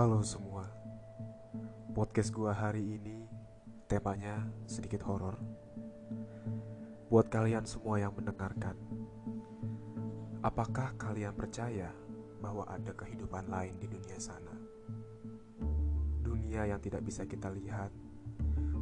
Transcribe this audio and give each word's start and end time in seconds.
Halo 0.00 0.24
semua. 0.24 0.64
Podcast 1.92 2.32
gua 2.32 2.56
hari 2.56 2.96
ini 2.96 3.28
Temanya 3.84 4.48
sedikit 4.64 5.04
horor. 5.04 5.36
Buat 7.12 7.28
kalian 7.28 7.68
semua 7.68 8.00
yang 8.00 8.16
mendengarkan 8.16 8.80
Apakah 10.40 10.96
kalian 10.96 11.36
percaya 11.36 11.92
Bahwa 12.40 12.64
ada 12.72 12.96
kehidupan 12.96 13.52
lain 13.52 13.76
di 13.76 13.92
dunia 13.92 14.16
sana? 14.16 14.56
Dunia 16.24 16.64
yang 16.64 16.80
tidak 16.80 17.04
bisa 17.04 17.28
kita 17.28 17.52
lihat 17.52 17.92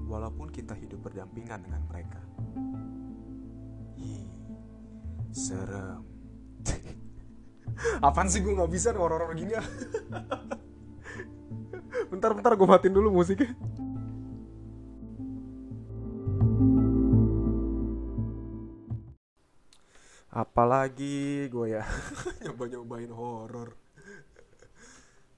Walaupun 0.06 0.54
kita 0.54 0.78
hidup 0.78 1.02
berdampingan 1.02 1.66
dengan 1.66 1.82
mereka. 1.90 2.22
Hi, 3.98 4.22
serem. 5.34 5.98
Apaan 8.06 8.30
sih 8.30 8.38
gue 8.38 8.54
gak 8.54 8.70
bisa 8.70 8.94
horor-horor 8.94 9.34
gini 9.34 9.58
ya 9.58 9.66
Bentar 12.18 12.34
bentar 12.34 12.50
gue 12.58 12.66
matiin 12.66 12.98
dulu 12.98 13.14
musiknya. 13.14 13.54
Apalagi 20.34 21.46
gue 21.46 21.78
ya. 21.78 21.86
Nyoba-nyobain 22.42 23.14
horor. 23.14 23.78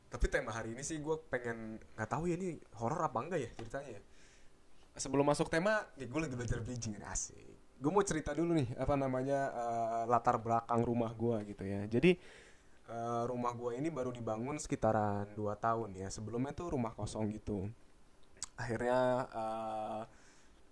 Tapi 0.09 0.25
tema 0.33 0.57
hari 0.57 0.73
ini 0.73 0.81
sih 0.81 1.05
gue 1.05 1.21
pengen 1.29 1.77
nggak 2.01 2.09
tahu 2.09 2.33
ya 2.33 2.41
ini 2.41 2.57
horor 2.81 3.13
apa 3.13 3.21
enggak 3.21 3.45
ya 3.45 3.51
ceritanya 3.61 4.01
ya. 4.01 4.03
Sebelum 4.97 5.29
masuk 5.29 5.53
tema, 5.53 5.85
ya 6.01 6.09
gue 6.09 6.17
lagi 6.17 6.33
belajar 6.33 6.65
bridging 6.65 6.97
asik. 7.05 7.61
Gue 7.77 7.93
mau 7.93 8.01
cerita 8.01 8.33
dulu 8.33 8.57
nih 8.57 8.73
apa 8.81 8.97
namanya 8.97 9.53
eh, 9.53 10.03
latar 10.09 10.41
belakang 10.41 10.81
rumah 10.81 11.13
gue 11.13 11.45
gitu 11.45 11.61
ya. 11.61 11.85
Jadi 11.85 12.17
eh, 12.91 13.23
rumah 13.31 13.55
gue 13.55 13.79
ini 13.79 13.89
baru 13.89 14.11
dibangun 14.11 14.59
sekitaran 14.59 15.31
2 15.39 15.55
tahun 15.57 15.91
ya. 15.95 16.09
Sebelumnya 16.11 16.53
tuh 16.53 16.75
rumah 16.75 16.93
kosong 16.93 17.31
gitu. 17.31 17.71
Akhirnya 18.59 19.01
eh, 19.31 20.03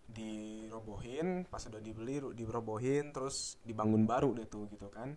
dirobohin 0.09 1.45
pas 1.45 1.61
udah 1.69 1.85
dibeli 1.85 2.17
dirobohin 2.33 3.13
terus 3.13 3.61
dibangun 3.63 4.09
baru 4.09 4.35
deh 4.35 4.49
tuh 4.51 4.67
gitu 4.73 4.91
kan. 4.91 5.15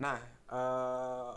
Nah 0.00 0.18
eh, 0.50 1.34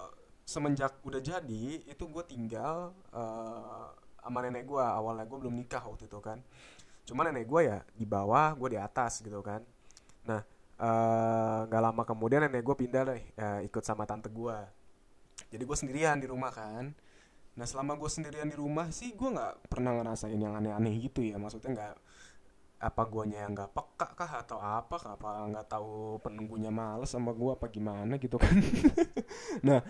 semenjak 0.47 1.03
udah 1.05 1.21
jadi 1.21 1.65
itu 1.85 2.03
gue 2.09 2.23
tinggal 2.25 2.95
eh, 3.11 3.87
sama 4.19 4.39
nenek 4.45 4.65
gue 4.69 4.83
awalnya 4.83 5.25
gue 5.25 5.37
belum 5.41 5.55
nikah 5.59 5.83
waktu 5.83 6.07
itu 6.07 6.19
kan. 6.23 6.39
Cuman 7.03 7.33
nenek 7.33 7.49
gue 7.49 7.61
ya 7.67 7.79
di 7.97 8.05
bawah 8.05 8.53
gue 8.55 8.77
di 8.77 8.79
atas 8.79 9.25
gitu 9.25 9.41
kan. 9.41 9.65
Nah 10.29 10.58
eh, 10.79 11.59
nggak 11.67 11.81
lama 11.83 12.03
kemudian 12.07 12.47
nenek 12.47 12.63
gue 12.63 12.75
pindah 12.75 13.03
deh 13.11 13.21
eh, 13.35 13.59
ikut 13.67 13.83
sama 13.83 14.07
tante 14.07 14.31
gue 14.31 14.57
jadi 15.47 15.63
gue 15.65 15.77
sendirian 15.77 16.17
di 16.21 16.27
rumah 16.29 16.51
kan. 16.53 16.93
Nah 17.57 17.65
selama 17.65 17.97
gue 17.97 18.09
sendirian 18.11 18.47
di 18.51 18.57
rumah 18.59 18.91
sih 18.93 19.15
gue 19.17 19.29
nggak 19.31 19.71
pernah 19.71 19.95
ngerasain 19.97 20.37
yang 20.37 20.53
aneh-aneh 20.59 20.93
gitu 21.01 21.25
ya. 21.25 21.39
Maksudnya 21.41 21.71
nggak 21.73 21.95
apa 22.79 23.03
guanya 23.11 23.43
yang 23.43 23.51
nggak 23.51 23.75
peka 23.75 24.07
kah 24.15 24.31
atau 24.45 24.59
apa 24.61 24.95
kah? 25.01 25.11
Apa 25.17 25.47
nggak 25.49 25.67
tahu 25.67 26.21
penunggunya 26.23 26.71
males 26.71 27.11
sama 27.11 27.31
gua 27.35 27.57
apa 27.57 27.67
gimana 27.71 28.15
gitu 28.21 28.37
kan? 28.39 28.55
Nah 29.67 29.81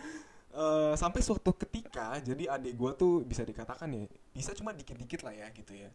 eh, 0.54 0.94
sampai 0.98 1.22
suatu 1.22 1.54
ketika 1.54 2.18
jadi 2.24 2.56
adik 2.58 2.74
gua 2.80 2.96
tuh 2.98 3.22
bisa 3.28 3.46
dikatakan 3.46 3.90
ya 3.94 4.06
bisa 4.34 4.56
cuma 4.58 4.74
dikit-dikit 4.74 5.22
lah 5.28 5.34
ya 5.36 5.48
gitu 5.54 5.76
ya. 5.76 5.90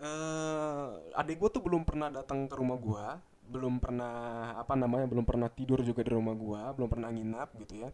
Eh 0.00 0.88
adik 1.18 1.36
gua 1.42 1.50
tuh 1.52 1.60
belum 1.60 1.84
pernah 1.84 2.08
datang 2.08 2.48
ke 2.48 2.54
rumah 2.56 2.78
gua 2.80 3.20
belum 3.50 3.82
pernah 3.82 4.54
apa 4.54 4.78
namanya 4.78 5.10
belum 5.10 5.26
pernah 5.26 5.50
tidur 5.50 5.82
juga 5.82 6.06
di 6.06 6.14
rumah 6.14 6.34
gua 6.38 6.70
belum 6.72 6.86
pernah 6.86 7.10
nginap 7.10 7.58
gitu 7.58 7.82
ya. 7.82 7.90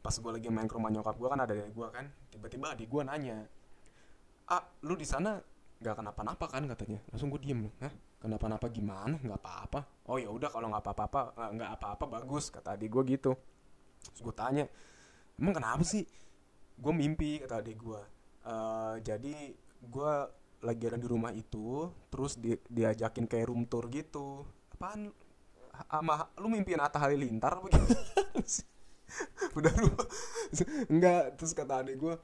Pas 0.00 0.14
gua 0.16 0.40
lagi 0.40 0.48
main 0.48 0.64
ke 0.64 0.74
rumah 0.74 0.88
nyokap 0.88 1.14
gua 1.20 1.28
kan 1.36 1.40
ada 1.44 1.52
adik 1.52 1.76
gua 1.76 1.92
kan 1.92 2.08
tiba-tiba 2.32 2.72
adik 2.72 2.88
gua 2.88 3.04
nanya 3.04 3.44
ah 4.48 4.64
lu 4.82 4.96
di 4.96 5.04
sana 5.04 5.36
nggak 5.78 5.94
kenapa-napa 5.94 6.44
kan? 6.50 6.66
katanya. 6.66 6.98
Langsung 7.12 7.30
gue 7.30 7.38
diem 7.38 7.70
Hah? 7.78 7.92
kenapa-napa 8.18 8.66
gimana? 8.66 9.14
Nggak 9.22 9.38
apa-apa. 9.38 9.80
Oh 10.10 10.18
ya 10.18 10.26
udah 10.32 10.50
kalau 10.50 10.66
nggak 10.72 10.82
apa-apa 10.82 11.20
nggak- 11.54 11.72
apa-apa 11.78 12.04
bagus 12.18 12.50
kata 12.50 12.74
adik 12.74 12.90
gue 12.90 13.02
gitu. 13.14 13.32
Terus 14.02 14.20
gue 14.24 14.34
tanya 14.34 14.64
emang 15.38 15.54
kenapa 15.54 15.84
sih? 15.86 16.02
Gue 16.78 16.92
mimpi 16.94 17.38
kata 17.42 17.62
adik 17.62 17.76
gue 17.78 18.00
"Eh, 18.48 18.94
jadi 19.06 19.34
gue 19.84 20.12
lagi 20.66 20.82
ada 20.90 20.98
di 20.98 21.06
rumah 21.06 21.30
itu 21.30 21.86
terus 22.10 22.34
di- 22.34 22.58
diajakin 22.66 23.30
kayak 23.30 23.46
room 23.46 23.62
tour 23.70 23.86
gitu 23.86 24.42
apaan 24.78 25.10
sama 25.90 26.30
lu 26.38 26.46
mimpiin 26.54 26.78
Atta 26.78 27.02
Halilintar 27.02 27.58
apa 27.58 27.66
sih? 28.46 28.62
udah 29.58 29.74
lu 29.74 29.90
enggak 30.94 31.34
terus 31.34 31.50
kata 31.50 31.82
adik 31.82 31.98
gue 31.98 32.14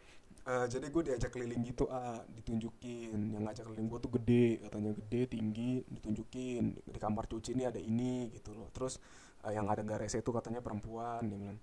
"Eh, 0.45 0.67
jadi 0.69 0.93
gue 0.93 1.03
diajak 1.09 1.33
keliling 1.33 1.65
gitu 1.65 1.89
ah 1.89 2.21
ditunjukin. 2.31 3.17
Yang 3.33 3.43
ngajak 3.49 3.65
keliling 3.65 3.89
gue 3.89 3.99
tuh 4.05 4.13
gede 4.21 4.47
katanya 4.61 4.93
gede 4.93 5.21
tinggi 5.35 5.73
ditunjukin. 5.89 6.85
Di 6.85 6.99
kamar 7.01 7.25
cuci 7.27 7.57
ini 7.57 7.65
ada 7.65 7.81
ini 7.81 8.29
gitu 8.31 8.53
loh. 8.53 8.69
Terus 8.71 9.01
eh, 9.43 9.57
yang 9.57 9.67
ada 9.73 9.81
garesnya 9.81 10.21
itu 10.21 10.31
katanya 10.31 10.61
perempuan 10.61 11.25
dia 11.27 11.39
bilang. 11.41 11.59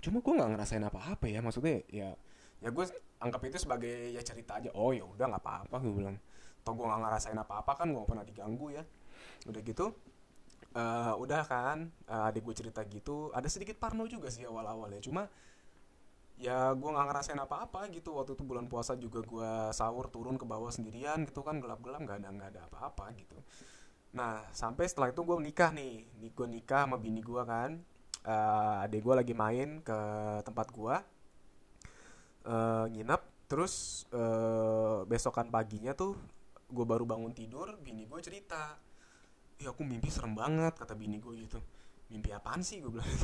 Cuma 0.00 0.18
gue 0.24 0.32
nggak 0.34 0.50
ngerasain 0.56 0.82
apa-apa 0.88 1.26
ya 1.28 1.44
maksudnya 1.44 1.84
ya 1.92 2.16
ya 2.64 2.68
gue 2.72 2.84
anggap 3.20 3.40
itu 3.44 3.58
sebagai 3.60 3.94
ya 4.16 4.24
cerita 4.24 4.56
aja. 4.58 4.72
Oh 4.74 4.90
ya 4.96 5.04
udah 5.04 5.28
nggak 5.28 5.44
apa-apa 5.44 5.76
gue 5.84 5.92
bilang. 5.92 6.16
Toh 6.64 6.72
gue 6.72 6.86
nggak 6.88 7.00
ngerasain 7.04 7.36
apa-apa 7.36 7.76
kan 7.76 7.92
gue 7.92 8.02
pernah 8.08 8.24
diganggu 8.24 8.72
ya 8.72 8.82
udah 9.48 9.62
gitu 9.64 9.86
eh 10.72 11.14
udah 11.18 11.42
kan 11.44 11.78
eh, 12.08 12.28
adik 12.28 12.48
gue 12.48 12.54
cerita 12.56 12.80
gitu 12.88 13.28
ada 13.36 13.44
sedikit 13.50 13.76
parno 13.76 14.08
juga 14.08 14.32
sih 14.32 14.48
awal-awal 14.48 14.88
ya 14.96 15.00
cuma 15.04 15.28
ya 16.42 16.74
gue 16.74 16.90
nggak 16.90 17.06
ngerasain 17.06 17.38
apa-apa 17.38 17.86
gitu. 17.94 18.18
Waktu 18.18 18.34
itu 18.34 18.42
bulan 18.42 18.66
puasa 18.66 18.98
juga 18.98 19.22
gue 19.22 19.52
sahur 19.70 20.10
turun 20.10 20.34
ke 20.34 20.42
bawah 20.42 20.74
sendirian 20.74 21.22
gitu 21.22 21.46
kan 21.46 21.62
gelap-gelap 21.62 22.02
nggak 22.02 22.18
ada 22.18 22.28
nggak 22.34 22.50
ada 22.56 22.60
apa-apa 22.66 23.14
gitu. 23.14 23.38
Nah 24.18 24.42
sampai 24.50 24.90
setelah 24.90 25.14
itu 25.14 25.22
gue 25.22 25.38
nikah 25.38 25.70
nih. 25.70 26.02
Gue 26.34 26.48
nikah 26.50 26.90
sama 26.90 26.98
bini 26.98 27.22
gue 27.22 27.42
kan. 27.46 27.78
Eh 28.26 28.74
adik 28.86 29.06
gue 29.06 29.14
lagi 29.14 29.34
main 29.38 29.82
ke 29.82 29.98
tempat 30.42 30.66
gue 30.74 30.96
eh 32.42 32.84
nginep 32.90 33.22
terus 33.46 34.06
eh 34.10 35.06
besokan 35.06 35.46
paginya 35.54 35.94
tuh 35.94 36.18
gue 36.72 36.84
baru 36.88 37.06
bangun 37.06 37.30
tidur 37.30 37.78
bini 37.78 38.10
gue 38.10 38.18
cerita 38.18 38.74
ya 39.62 39.70
aku 39.72 39.82
mimpi 39.86 40.10
serem 40.10 40.34
banget 40.34 40.74
kata 40.74 40.94
bini 40.98 41.22
gue 41.22 41.34
gitu. 41.46 41.58
Mimpi 42.10 42.34
apaan 42.34 42.60
sih? 42.66 42.82
gue 42.82 42.90
bilang. 42.90 43.08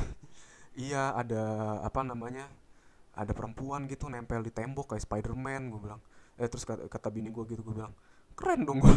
Iya 0.79 1.11
ada 1.17 1.43
apa 1.83 2.05
namanya 2.05 2.47
ada 3.11 3.33
perempuan 3.35 3.89
gitu 3.89 4.07
nempel 4.07 4.39
di 4.45 4.53
tembok 4.53 4.95
kayak 4.95 5.03
Spiderman 5.03 5.67
gue 5.73 5.81
bilang. 5.81 5.99
Eh 6.39 6.47
terus 6.47 6.63
kata, 6.63 6.87
kata 6.87 7.09
bini 7.11 7.29
gue 7.33 7.43
gitu 7.51 7.61
gue 7.65 7.75
bilang 7.75 7.91
keren 8.39 8.63
dong 8.63 8.79
gue 8.79 8.95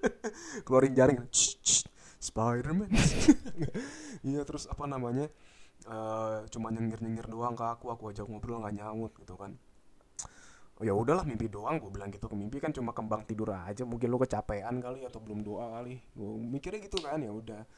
keluarin 0.64 0.96
jaring 0.96 1.20
"Ch, 1.28 1.60
ch, 1.60 1.84
Spiderman. 2.16 2.88
Iya 4.28 4.44
terus 4.48 4.64
apa 4.68 4.84
namanya 4.88 5.28
eh 5.88 6.38
cuma 6.52 6.68
nyengir 6.68 7.00
nyengir 7.00 7.24
doang 7.28 7.56
ke 7.56 7.64
aku 7.64 7.88
aku 7.92 8.12
ajak 8.12 8.28
ngobrol 8.28 8.60
nggak 8.60 8.76
nyaut 8.80 9.12
gitu 9.16 9.34
kan 9.36 9.56
oh 10.80 10.84
ya 10.88 10.96
udahlah 10.96 11.28
mimpi 11.28 11.52
doang. 11.52 11.76
Gue 11.76 11.92
bilang 11.92 12.08
gitu 12.08 12.24
mimpi 12.32 12.56
kan 12.56 12.72
cuma 12.72 12.96
kembang 12.96 13.28
tidur 13.28 13.52
aja. 13.52 13.84
Mungkin 13.84 14.08
lu 14.08 14.16
kecapean 14.16 14.80
kali 14.80 15.04
atau 15.04 15.20
belum 15.20 15.44
doa 15.44 15.76
kali. 15.76 16.00
Gue 16.16 16.30
mikirnya 16.40 16.80
gitu 16.80 17.04
kan 17.04 17.20
ya 17.20 17.28
udah. 17.28 17.68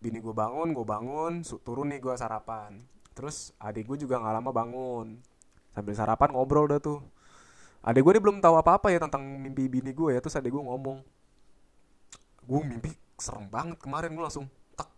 Bini 0.00 0.18
gue 0.18 0.32
bangun 0.32 0.72
gue 0.72 0.86
bangun 0.88 1.44
turun 1.60 1.92
nih 1.92 2.00
gue 2.00 2.16
sarapan. 2.16 2.80
Terus 3.12 3.52
adik 3.60 3.84
gue 3.84 4.08
juga 4.08 4.16
nggak 4.16 4.34
lama 4.40 4.50
bangun. 4.50 5.20
Sambil 5.76 5.92
sarapan 5.92 6.32
ngobrol 6.32 6.72
dah 6.72 6.80
tuh. 6.80 7.04
Adik 7.84 8.00
gue 8.00 8.12
dia 8.16 8.22
belum 8.24 8.40
tahu 8.40 8.56
apa 8.56 8.80
apa 8.80 8.88
ya 8.88 8.98
tentang 9.04 9.20
mimpi 9.20 9.68
bini 9.68 9.92
gue 9.92 10.16
ya. 10.16 10.20
Terus 10.24 10.40
adik 10.40 10.56
gue 10.56 10.64
ngomong 10.64 11.04
gue 12.42 12.60
mimpi 12.64 12.90
serem 13.20 13.44
banget 13.52 13.76
kemarin. 13.76 14.16
Gue 14.16 14.24
langsung 14.24 14.48
tak 14.72 14.88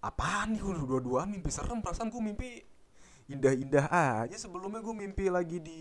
apaan 0.00 0.56
nih 0.56 0.60
gue 0.64 0.72
dua-duaan? 0.88 1.28
Mimpi 1.28 1.52
serem 1.52 1.84
perasaan 1.84 2.08
gue 2.08 2.22
mimpi 2.24 2.71
indah-indah 3.34 3.86
aja. 3.88 4.36
Sebelumnya 4.36 4.80
gue 4.84 4.94
mimpi 4.94 5.26
lagi 5.32 5.58
di 5.58 5.80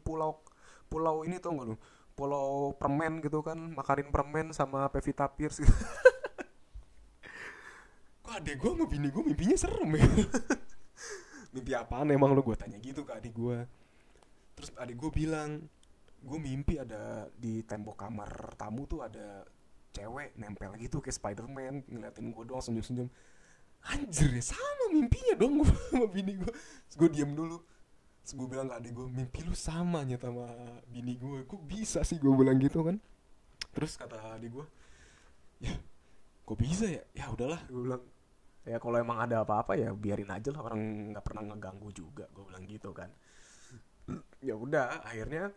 pulau 0.00 0.40
pulau 0.86 1.26
ini 1.26 1.36
tau 1.42 1.56
gak 1.56 1.66
lu? 1.72 1.76
Pulau 2.12 2.76
permen 2.76 3.24
gitu 3.24 3.40
kan 3.40 3.56
makarin 3.56 4.12
permen 4.12 4.52
sama 4.52 4.86
Pevita 4.92 5.26
Pierce 5.26 5.64
gitu. 5.64 5.72
Kok 8.22 8.32
adek 8.38 8.56
gue 8.60 8.70
sama 8.70 8.86
bini 8.86 9.08
gue 9.10 9.22
mimpinya 9.24 9.56
serem 9.58 9.90
ya? 9.98 10.06
Mimpi 11.52 11.72
apaan 11.76 12.08
emang 12.12 12.32
lu? 12.32 12.40
Gue 12.40 12.56
tanya 12.56 12.80
gitu 12.80 13.02
ke 13.04 13.12
adik 13.12 13.34
gue 13.34 13.66
terus 14.62 14.78
adik 14.78 14.94
gue 14.94 15.10
bilang 15.10 15.64
gue 16.22 16.38
mimpi 16.38 16.78
ada 16.78 17.26
di 17.34 17.66
tembok 17.66 17.98
kamar 17.98 18.54
tamu 18.54 18.86
tuh 18.86 19.02
ada 19.02 19.42
cewek 19.90 20.38
nempel 20.38 20.70
gitu 20.78 21.02
kayak 21.02 21.18
Spiderman 21.18 21.82
ngeliatin 21.90 22.30
gue 22.30 22.44
doang 22.46 22.62
senyum-senyum 22.62 23.10
anjir 23.90 24.30
ya 24.30 24.44
sama 24.44 24.94
mimpinya 24.94 25.34
dong 25.34 25.62
gue 25.62 25.70
sama 25.90 26.06
bini 26.06 26.38
gue 26.38 26.52
terus 26.86 26.96
gue 26.98 27.08
diem 27.10 27.32
dulu. 27.34 27.58
Terus 28.22 28.32
gue 28.38 28.46
bilang 28.46 28.70
ke 28.70 28.74
adik 28.78 28.92
gue 28.94 29.06
mimpi 29.10 29.42
lu 29.42 29.54
sama 29.58 30.06
nyata 30.06 30.30
sama 30.30 30.46
bini 30.86 31.18
gue 31.18 31.42
kok 31.42 31.62
bisa 31.66 32.06
sih 32.06 32.22
gue 32.22 32.30
bilang 32.30 32.54
gitu 32.62 32.86
kan? 32.86 32.96
Terus 33.74 33.98
kata 33.98 34.38
adik 34.38 34.50
gue 34.54 34.66
ya 35.66 35.74
kok 36.46 36.58
bisa 36.58 36.86
ya? 36.86 37.02
Ya 37.14 37.26
udahlah 37.34 37.58
gue 37.66 37.82
bilang. 37.82 38.02
Ya 38.62 38.78
kalau 38.78 38.94
emang 38.94 39.18
ada 39.18 39.42
apa-apa 39.42 39.74
ya 39.74 39.90
biarin 39.90 40.30
aja 40.30 40.54
lah 40.54 40.62
orang 40.62 41.10
nggak 41.10 41.24
pernah 41.26 41.42
ngeganggu 41.50 41.90
juga 41.90 42.30
gue 42.30 42.44
bilang 42.46 42.64
gitu 42.70 42.94
kan. 42.94 43.10
Ya 44.42 44.58
udah 44.58 45.06
akhirnya 45.06 45.54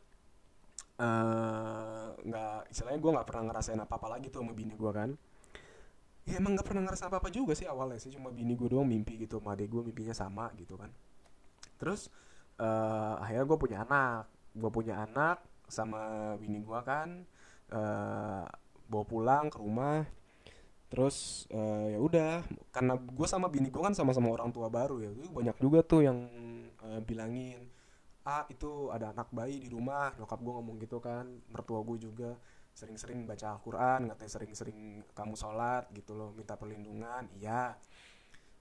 eh, 1.01 2.07
nggak 2.21 2.57
uh, 2.66 2.71
istilahnya 2.71 3.00
gue 3.01 3.12
nggak 3.18 3.28
pernah 3.30 3.44
ngerasain 3.50 3.81
apa 3.81 3.98
apa 3.98 4.07
lagi 4.10 4.30
tuh 4.30 4.45
sama 4.45 4.54
bini 4.54 4.74
gue 4.78 4.92
kan 4.94 5.18
ya 6.25 6.42
emang 6.42 6.57
nggak 6.57 6.66
pernah 6.66 6.89
ngerasain 6.89 7.07
apa 7.07 7.22
apa 7.22 7.30
juga 7.30 7.54
sih 7.54 7.69
awalnya 7.69 8.01
sih. 8.01 8.10
Cuma 8.10 8.33
bini 8.33 8.57
gue 8.57 8.66
doang 8.66 8.89
mimpi 8.89 9.22
gitu 9.22 9.38
sama 9.38 9.54
adek 9.54 9.69
gue 9.69 9.81
mimpinya 9.94 10.16
sama 10.18 10.50
gitu 10.57 10.74
kan. 10.75 10.89
Terus 11.77 12.10
uh, 12.57 13.22
akhirnya 13.22 13.45
gue 13.45 13.57
punya 13.62 13.77
anak. 13.86 14.25
Gue 14.57 14.72
punya 14.74 15.06
anak 15.06 15.45
sama 15.69 16.33
bini 16.42 16.62
gue 16.62 16.80
kan 16.81 17.24
uh, 17.69 18.45
bawa 18.89 19.06
pulang 19.06 19.45
ke 19.54 19.57
rumah. 19.62 20.01
Terus 20.89 21.45
uh, 21.54 21.94
ya 21.94 22.00
udah 22.01 22.31
karena 22.74 22.98
gue 22.98 23.28
sama 23.30 23.48
bini 23.50 23.69
gue 23.69 23.81
kan 23.81 23.94
sama-sama 23.94 24.33
orang 24.33 24.50
tua 24.50 24.66
baru 24.66 25.06
ya. 25.06 25.13
Banyak 25.30 25.62
juga 25.62 25.86
tuh 25.86 26.01
yang 26.10 26.25
uh, 26.81 27.00
bilangin 27.06 27.69
ah 28.25 28.42
itu 28.50 28.89
ada 28.89 29.13
anak 29.13 29.30
bayi 29.30 29.62
di 29.62 29.69
rumah. 29.69 30.10
Nyokap 30.18 30.42
gue 30.42 30.54
ngomong 30.57 30.75
gitu 30.81 30.98
kan 30.98 31.30
mertua 31.54 31.86
gue 31.86 32.10
juga 32.10 32.33
sering-sering 32.75 33.24
baca 33.24 33.56
Al-Quran 33.56 34.12
katanya 34.12 34.31
sering-sering 34.36 34.80
kamu 35.16 35.39
sholat 35.39 35.88
gitu 35.95 36.12
loh 36.13 36.36
minta 36.36 36.60
perlindungan 36.60 37.31
iya. 37.39 37.80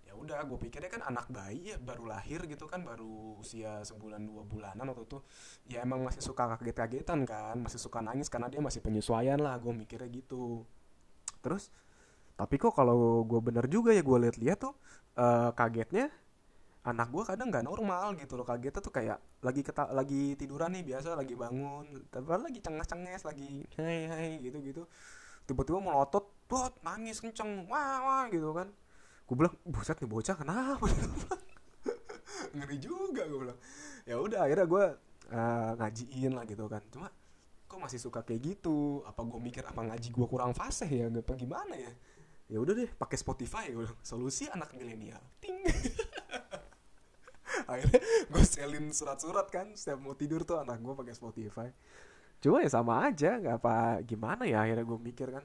Ya 0.04 0.12
udah 0.12 0.44
gue 0.44 0.60
pikirnya 0.60 0.92
kan 0.92 1.02
anak 1.10 1.32
bayi 1.32 1.74
ya 1.74 1.80
baru 1.80 2.06
lahir 2.06 2.44
gitu 2.46 2.68
kan 2.68 2.84
baru 2.84 3.40
usia 3.40 3.82
sebulan 3.82 4.22
dua 4.22 4.44
bulanan 4.44 4.84
waktu 4.92 5.08
itu. 5.08 5.18
Ya 5.66 5.82
emang 5.82 6.04
masih 6.04 6.20
suka 6.22 6.44
kaget-kagetan 6.54 7.24
kan 7.26 7.56
masih 7.58 7.80
suka 7.80 8.04
nangis 8.04 8.28
karena 8.28 8.52
dia 8.52 8.60
masih 8.60 8.84
penyesuaian 8.84 9.40
lah 9.40 9.56
gue 9.58 9.72
mikirnya 9.74 10.06
gitu. 10.12 10.62
Terus 11.40 11.72
tapi 12.36 12.60
kok 12.60 12.76
kalau 12.76 13.24
gue 13.24 13.40
bener 13.42 13.66
juga 13.66 13.96
ya 13.96 14.04
gue 14.04 14.18
lihat-lihat 14.28 14.58
tuh 14.60 14.76
uh, 15.18 15.50
kagetnya 15.56 16.12
anak 16.84 17.08
gue 17.08 17.24
kadang 17.24 17.48
nggak 17.48 17.64
normal 17.64 18.12
gitu 18.20 18.36
loh 18.36 18.44
kagetnya 18.44 18.80
tuh 18.84 18.92
kayak 18.92 19.18
lagi 19.40 19.64
keta 19.64 19.88
lagi 19.88 20.36
tiduran 20.36 20.76
nih 20.76 20.84
biasa 20.84 21.16
lagi 21.16 21.32
bangun 21.32 22.04
tapi 22.12 22.28
lagi 22.28 22.60
cenges-cenges 22.60 23.24
lagi 23.24 23.64
hai 23.80 24.04
hai 24.04 24.30
gitu 24.44 24.60
gitu 24.60 24.82
tiba-tiba 25.44 25.80
melotot 25.80 26.24
tuh 26.48 26.72
nangis 26.84 27.20
kenceng 27.20 27.68
wah 27.68 28.00
wah 28.04 28.24
gitu 28.28 28.52
kan. 28.52 28.68
Gue 29.24 29.36
bilang 29.40 29.54
buset 29.64 29.96
nih 30.00 30.08
bocah 30.08 30.36
kenapa? 30.36 30.84
Ngeri 32.56 32.76
juga 32.76 33.24
gue 33.24 33.38
bilang. 33.40 33.58
Ya 34.04 34.20
udah 34.20 34.44
akhirnya 34.44 34.66
gue 34.68 34.84
uh, 35.32 35.70
ngajiin 35.80 36.32
lah 36.36 36.44
gitu 36.44 36.68
kan. 36.68 36.82
Cuma 36.92 37.08
kok 37.64 37.80
masih 37.80 38.00
suka 38.00 38.20
kayak 38.20 38.56
gitu? 38.56 39.00
Apa 39.08 39.24
gue 39.24 39.40
mikir 39.40 39.64
apa 39.64 39.80
ngaji 39.80 40.08
gue 40.12 40.26
kurang 40.28 40.52
fasih 40.52 40.88
ya? 40.88 41.06
Apa 41.08 41.32
gimana 41.36 41.72
ya? 41.76 41.92
Ya 42.52 42.60
udah 42.60 42.76
deh 42.76 42.88
pakai 42.92 43.16
Spotify 43.16 43.72
gue 43.72 43.88
solusi 44.04 44.48
anak 44.52 44.76
milenial. 44.76 45.20
Ting 45.40 45.64
akhirnya 47.72 48.00
gue 48.02 48.44
selin 48.44 48.86
surat-surat 48.92 49.46
kan 49.48 49.72
setiap 49.72 49.98
mau 50.00 50.14
tidur 50.14 50.44
tuh 50.44 50.60
anak 50.60 50.80
gue 50.80 50.94
pakai 50.94 51.14
Spotify. 51.16 51.68
Cuma 52.38 52.60
ya 52.60 52.68
sama 52.68 53.08
aja 53.08 53.40
nggak 53.40 53.56
apa 53.56 54.04
gimana 54.04 54.44
ya 54.44 54.64
akhirnya 54.64 54.84
gue 54.84 54.98
mikir 55.00 55.28
kan. 55.32 55.44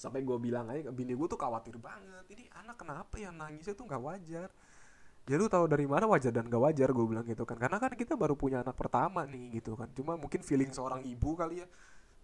Sampai 0.00 0.24
gue 0.24 0.36
bilang 0.40 0.72
aja 0.72 0.88
bini 0.88 1.12
gue 1.12 1.28
tuh 1.28 1.36
khawatir 1.36 1.76
banget 1.76 2.24
ini 2.32 2.48
anak 2.56 2.80
kenapa 2.80 3.14
yang 3.20 3.36
nangisnya 3.36 3.76
tuh 3.76 3.84
nggak 3.84 4.02
wajar? 4.02 4.48
Ya 5.24 5.40
lu 5.40 5.48
tahu 5.48 5.64
dari 5.64 5.88
mana 5.88 6.04
wajar 6.04 6.36
dan 6.36 6.52
gak 6.52 6.60
wajar 6.60 6.92
gue 6.92 7.06
bilang 7.08 7.24
gitu 7.24 7.48
kan. 7.48 7.56
Karena 7.56 7.80
kan 7.80 7.96
kita 7.96 8.12
baru 8.12 8.36
punya 8.36 8.60
anak 8.60 8.76
pertama 8.76 9.24
nih 9.24 9.56
gitu 9.56 9.72
kan. 9.72 9.88
Cuma 9.96 10.20
mungkin 10.20 10.44
feeling 10.44 10.68
seorang 10.68 11.00
ibu 11.00 11.32
kali 11.32 11.64
ya. 11.64 11.66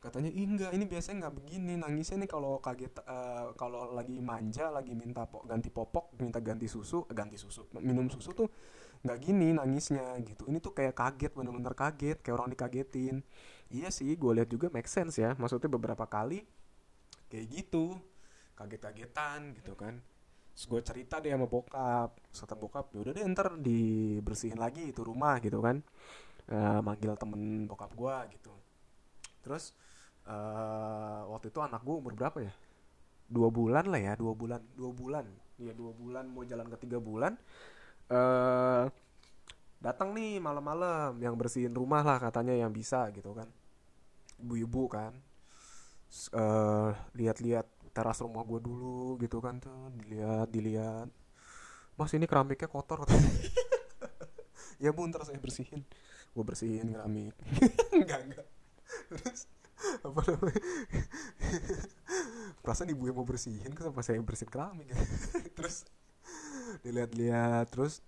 Katanya 0.00 0.32
enggak 0.32 0.72
ini 0.72 0.84
biasanya 0.88 1.28
nggak 1.28 1.34
begini 1.44 1.76
nangisnya 1.76 2.24
nih 2.24 2.30
kalau 2.32 2.56
kaget 2.56 3.04
uh, 3.04 3.52
kalau 3.52 3.92
lagi 3.92 4.16
manja 4.16 4.72
lagi 4.72 4.96
minta 4.96 5.28
po 5.28 5.44
ganti 5.44 5.68
popok 5.68 6.16
minta 6.16 6.40
ganti 6.40 6.64
susu 6.64 7.04
eh, 7.04 7.12
ganti 7.12 7.36
susu 7.36 7.68
minum 7.84 8.08
susu 8.08 8.32
tuh 8.32 8.48
nggak 9.00 9.18
gini 9.24 9.56
nangisnya 9.56 10.20
gitu. 10.20 10.44
Ini 10.44 10.60
tuh 10.60 10.76
kayak 10.76 10.92
kaget 10.92 11.32
bener-bener 11.32 11.72
kaget 11.72 12.20
kayak 12.20 12.36
orang 12.36 12.52
dikagetin. 12.52 13.24
Iya 13.72 13.88
sih 13.88 14.12
gue 14.18 14.32
lihat 14.36 14.48
juga 14.52 14.68
make 14.68 14.90
sense 14.90 15.16
ya. 15.16 15.32
Maksudnya 15.40 15.72
beberapa 15.72 16.04
kali 16.04 16.44
kayak 17.32 17.46
gitu 17.48 17.96
kaget-kagetan 18.58 19.56
gitu 19.56 19.72
kan. 19.78 20.04
Gue 20.52 20.80
cerita 20.84 21.16
deh 21.22 21.32
sama 21.32 21.48
bokap. 21.48 22.12
Setelah 22.28 22.60
bokap 22.60 22.92
yaudah 22.92 23.12
deh 23.16 23.24
ntar 23.32 23.56
dibersihin 23.56 24.60
lagi 24.60 24.92
itu 24.92 25.00
rumah 25.00 25.40
gitu 25.40 25.64
kan. 25.64 25.80
Uh, 26.50 26.82
manggil 26.84 27.14
temen 27.16 27.64
bokap 27.64 27.94
gue 27.96 28.16
gitu. 28.36 28.52
Terus 29.40 29.72
uh, 30.28 31.24
waktu 31.32 31.48
itu 31.48 31.60
anak 31.64 31.80
gue 31.80 31.94
umur 31.96 32.12
berapa 32.12 32.36
ya? 32.44 32.52
Dua 33.30 33.48
bulan 33.48 33.86
lah 33.88 34.02
ya 34.02 34.12
dua 34.18 34.36
bulan 34.36 34.60
dua 34.76 34.92
bulan. 34.92 35.24
Iya 35.56 35.72
dua 35.72 35.96
bulan 35.96 36.28
mau 36.28 36.44
jalan 36.44 36.68
ke 36.68 36.76
tiga 36.84 37.00
bulan 37.00 37.38
uh, 38.10 38.84
datang 39.80 40.12
nih 40.12 40.42
malam-malam 40.42 41.16
yang 41.22 41.32
bersihin 41.38 41.72
rumah 41.72 42.04
lah 42.04 42.20
katanya 42.20 42.52
yang 42.52 42.74
bisa 42.74 43.08
gitu 43.14 43.32
kan. 43.32 43.48
Ibu-ibu 44.42 44.84
kan. 44.90 45.12
Uh, 46.34 46.90
lihat-lihat 47.14 47.70
teras 47.94 48.18
rumah 48.18 48.42
gue 48.42 48.58
dulu 48.58 49.14
gitu 49.22 49.38
kan 49.38 49.62
tuh 49.62 49.94
dilihat 50.02 50.46
dilihat. 50.50 51.08
Mas 51.94 52.12
ini 52.16 52.26
keramiknya 52.26 52.66
kotor 52.66 53.04
ya 54.82 54.90
bu 54.90 55.06
ntar 55.08 55.22
saya 55.22 55.38
bersihin. 55.38 55.86
Gue 56.34 56.44
bersihin 56.44 56.94
keramik. 56.94 57.34
Enggak 57.94 58.20
enggak. 58.26 58.46
Terus 59.10 59.46
apa 60.04 60.20
namanya? 60.28 60.62
Perasaan 62.60 62.92
ibu 62.92 63.08
yang 63.08 63.16
mau 63.16 63.26
bersihin 63.26 63.72
kenapa 63.72 64.04
saya 64.04 64.20
bersihin 64.20 64.52
keramik 64.52 64.86
ya? 64.92 64.98
Terus 65.56 65.86
dilihat-lihat 66.84 67.66
terus 67.72 68.04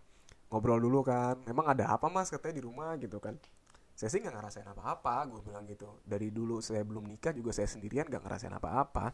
ngobrol 0.53 0.79
dulu 0.79 1.03
kan. 1.03 1.41
Memang 1.49 1.73
ada 1.73 1.91
apa 1.91 2.07
mas 2.13 2.29
katanya 2.31 2.61
di 2.61 2.65
rumah 2.65 2.95
gitu 3.01 3.19
kan. 3.19 3.35
Saya 3.93 4.09
sih 4.09 4.21
nggak 4.21 4.35
ngerasain 4.35 4.69
apa-apa 4.69 5.15
gue 5.31 5.41
bilang 5.45 5.65
gitu. 5.67 6.01
Dari 6.05 6.29
dulu 6.31 6.61
saya 6.63 6.83
belum 6.87 7.07
nikah 7.07 7.33
juga 7.35 7.51
saya 7.51 7.69
sendirian 7.69 8.09
nggak 8.09 8.23
ngerasain 8.23 8.55
apa-apa. 8.55 9.13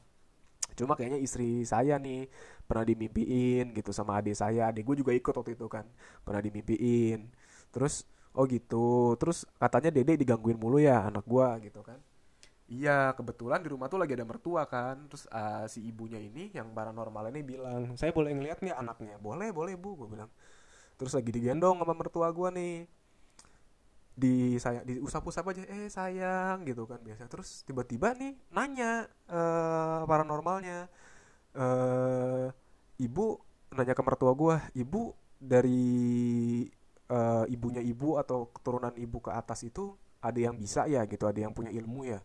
Cuma 0.78 0.94
kayaknya 0.94 1.18
istri 1.18 1.66
saya 1.66 1.98
nih 1.98 2.30
pernah 2.68 2.84
dimimpiin 2.86 3.74
gitu 3.74 3.90
sama 3.90 4.18
adik 4.18 4.36
saya. 4.38 4.70
Adik 4.70 4.86
gue 4.86 4.96
juga 5.02 5.12
ikut 5.14 5.34
waktu 5.34 5.54
itu 5.58 5.66
kan 5.66 5.84
pernah 6.22 6.40
dimimpiin. 6.42 7.28
Terus 7.74 8.06
oh 8.34 8.44
gitu. 8.46 9.14
Terus 9.18 9.44
katanya 9.58 9.90
dede 9.92 10.20
digangguin 10.20 10.56
mulu 10.56 10.78
ya 10.78 11.08
anak 11.11 11.26
gue 11.26 11.70
gitu 11.70 11.82
kan 11.82 11.99
Iya, 12.68 13.16
kebetulan 13.16 13.64
di 13.64 13.72
rumah 13.72 13.88
tuh 13.88 13.96
lagi 13.96 14.12
ada 14.12 14.28
mertua 14.28 14.68
kan. 14.68 15.08
Terus 15.08 15.25
uh, 15.32 15.64
si 15.72 15.80
ibunya 15.88 16.20
ini 16.20 16.52
yang 16.52 16.68
paranormal 16.76 17.32
ini 17.32 17.40
bilang, 17.40 17.96
saya 17.96 18.12
boleh 18.12 18.37
ngeliat 18.37 18.60
nih 18.60 18.76
anaknya. 18.76 19.16
Boleh, 19.16 19.48
boleh 19.56 19.72
bu, 19.72 19.96
gue 19.96 20.08
bilang. 20.12 20.28
Terus 21.00 21.16
lagi 21.16 21.32
digendong 21.32 21.80
sama 21.80 21.96
mertua 21.96 22.28
gue 22.28 22.48
nih. 22.52 22.76
Di 24.18 24.60
saya 24.60 24.84
di 24.84 25.00
usap-usap 25.00 25.44
aja, 25.48 25.62
eh 25.64 25.88
sayang 25.88 26.68
gitu 26.68 26.84
kan 26.84 27.00
biasa. 27.00 27.25
Terus 27.32 27.64
tiba-tiba 27.64 28.12
nih 28.12 28.37
nanya 28.52 29.08
uh, 29.32 30.04
paranormalnya, 30.04 30.92
uh, 31.56 32.52
ibu 33.00 33.26
nanya 33.72 33.94
ke 33.96 34.02
mertua 34.04 34.37
gue, 34.37 34.56
ibu 34.76 35.16
dari 35.40 35.88
uh, 37.08 37.46
ibunya 37.48 37.80
ibu 37.80 38.20
atau 38.20 38.50
keturunan 38.52 38.92
ibu 38.98 39.22
ke 39.25 39.30
atas 39.32 39.64
itu 39.64 39.96
ada 40.20 40.37
yang 40.37 40.58
bisa 40.58 40.84
ya 40.90 41.06
gitu, 41.06 41.25
ada 41.30 41.38
yang 41.38 41.54
punya 41.54 41.70
ilmu 41.70 42.04
ya? 42.04 42.20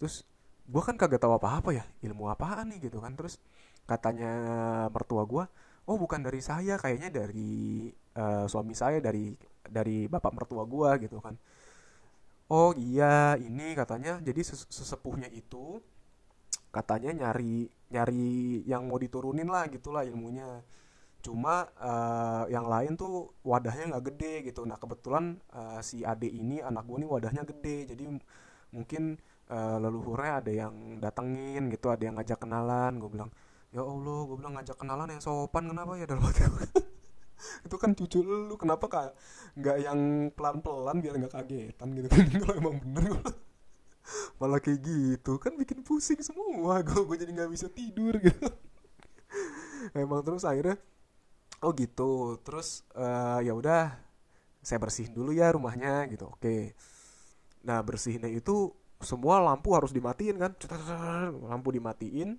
Terus 0.00 0.24
gue 0.64 0.82
kan 0.82 0.96
kagak 0.96 1.20
tahu 1.20 1.36
apa-apa 1.36 1.70
ya 1.76 1.84
ilmu 2.00 2.32
apaan 2.32 2.72
nih? 2.72 2.88
Gitu 2.88 2.98
kan. 3.04 3.12
Terus 3.14 3.36
katanya 3.84 4.32
mertua 4.88 5.28
gue 5.28 5.44
oh 5.90 5.96
bukan 5.98 6.22
dari 6.22 6.38
saya 6.38 6.78
kayaknya 6.78 7.10
dari 7.10 7.90
uh, 8.14 8.46
suami 8.46 8.74
saya 8.78 9.02
dari 9.02 9.34
dari 9.66 10.06
bapak 10.06 10.32
mertua 10.34 10.62
gue 10.64 10.90
gitu 11.06 11.18
kan. 11.18 11.34
Oh 12.50 12.74
iya 12.74 13.38
ini 13.38 13.74
katanya. 13.78 14.18
Jadi 14.22 14.40
sesepuhnya 14.70 15.30
itu 15.30 15.78
katanya 16.70 17.10
nyari 17.10 17.66
nyari 17.90 18.62
yang 18.66 18.86
mau 18.86 18.98
diturunin 18.98 19.46
lah 19.50 19.66
gitulah 19.70 20.06
ilmunya. 20.06 20.62
Cuma 21.20 21.68
uh, 21.76 22.48
yang 22.48 22.64
lain 22.70 22.96
tuh 22.96 23.34
wadahnya 23.42 23.94
nggak 23.94 24.04
gede 24.14 24.34
gitu. 24.50 24.62
Nah 24.64 24.78
kebetulan 24.78 25.36
uh, 25.52 25.82
si 25.82 26.06
ade 26.06 26.30
ini 26.30 26.62
anak 26.62 26.86
gue 26.86 27.02
nih 27.02 27.10
wadahnya 27.10 27.42
gede. 27.46 27.94
Jadi 27.94 28.04
mungkin 28.70 29.18
uh, 29.50 29.76
leluhurnya 29.82 30.32
ada 30.40 30.52
yang 30.54 30.74
datengin 31.02 31.68
gitu 31.68 31.90
ada 31.90 32.02
yang 32.06 32.14
ngajak 32.16 32.38
kenalan. 32.38 32.96
Gue 33.02 33.10
bilang 33.10 33.30
ya 33.70 33.82
allah 33.82 34.26
gue 34.26 34.36
bilang 34.38 34.54
ngajak 34.58 34.76
kenalan 34.78 35.08
yang 35.10 35.22
sopan 35.22 35.66
kenapa 35.68 35.98
ya? 35.98 36.06
Dalam 36.06 36.22
hati 36.24 36.46
itu 37.66 37.76
kan 37.80 37.96
cucu 37.96 38.20
lu 38.20 38.56
kenapa 38.60 38.84
kak 38.84 39.16
nggak 39.56 39.76
yang 39.80 40.00
pelan 40.36 40.60
pelan 40.60 40.96
biar 41.00 41.14
nggak 41.18 41.34
kagetan 41.34 41.88
gitu 41.98 42.08
kan? 42.08 42.24
Kalau 42.42 42.54
emang 42.56 42.76
bener 42.80 43.18
malah 44.40 44.58
kayak 44.58 44.80
gitu 44.80 45.36
kan 45.36 45.54
bikin 45.54 45.84
pusing 45.84 46.18
semua. 46.24 46.80
Gue 46.86 47.04
gue 47.06 47.16
jadi 47.26 47.30
nggak 47.36 47.50
bisa 47.52 47.66
tidur 47.68 48.16
gitu. 48.18 48.48
Emang 49.94 50.24
terus 50.24 50.42
akhirnya 50.42 50.80
oh 51.62 51.72
gitu. 51.76 52.40
Terus 52.42 52.82
uh, 52.96 53.38
ya 53.44 53.52
udah 53.54 53.94
saya 54.60 54.76
bersihin 54.80 55.12
dulu 55.16 55.32
ya 55.32 55.52
rumahnya 55.52 56.08
gitu 56.08 56.28
oke. 56.28 56.74
Nah 57.64 57.80
bersihinnya 57.84 58.32
itu 58.32 58.72
semua 59.00 59.40
lampu 59.40 59.72
harus 59.72 59.90
dimatiin 59.90 60.36
kan? 60.36 60.52
Lampu 61.50 61.72
dimatiin. 61.72 62.36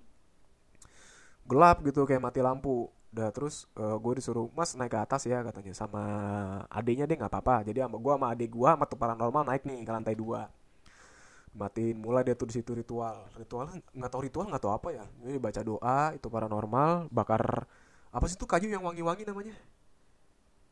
Gelap 1.42 1.82
gitu 1.82 2.06
kayak 2.06 2.22
mati 2.22 2.38
lampu. 2.38 2.86
Udah 3.12 3.28
terus 3.28 3.68
uh, 3.76 4.00
gue 4.00 4.22
disuruh 4.22 4.48
mas 4.56 4.72
naik 4.78 4.94
ke 4.94 4.98
atas 5.02 5.26
ya 5.26 5.42
katanya. 5.42 5.74
Sama 5.74 6.02
adiknya 6.70 7.04
deh 7.10 7.18
nggak 7.18 7.28
apa-apa. 7.28 7.66
Jadi 7.66 7.82
sama 7.82 7.98
gue 7.98 8.12
sama 8.14 8.26
adik 8.30 8.50
gue 8.54 8.68
sama 8.70 8.84
tuh 8.86 8.98
paranormal 8.98 9.42
naik 9.42 9.62
nih 9.66 9.82
ke 9.82 9.92
lantai 9.92 10.14
dua. 10.14 10.48
Matiin 11.52 12.00
mulai 12.00 12.24
dia 12.24 12.38
tuh 12.38 12.48
di 12.48 12.54
situ 12.56 12.72
ritual. 12.72 13.28
Ritual 13.36 13.68
nggak 13.92 14.10
tahu 14.10 14.22
ritual 14.24 14.46
nggak 14.48 14.62
tahu 14.62 14.72
apa 14.72 14.88
ya. 14.94 15.04
Jadi 15.20 15.38
baca 15.42 15.60
doa 15.66 16.00
itu 16.14 16.26
paranormal 16.30 17.10
bakar 17.12 17.66
apa 18.12 18.24
sih 18.30 18.38
tuh 18.38 18.46
kayu 18.46 18.70
yang 18.70 18.86
wangi-wangi 18.86 19.26
namanya? 19.26 19.52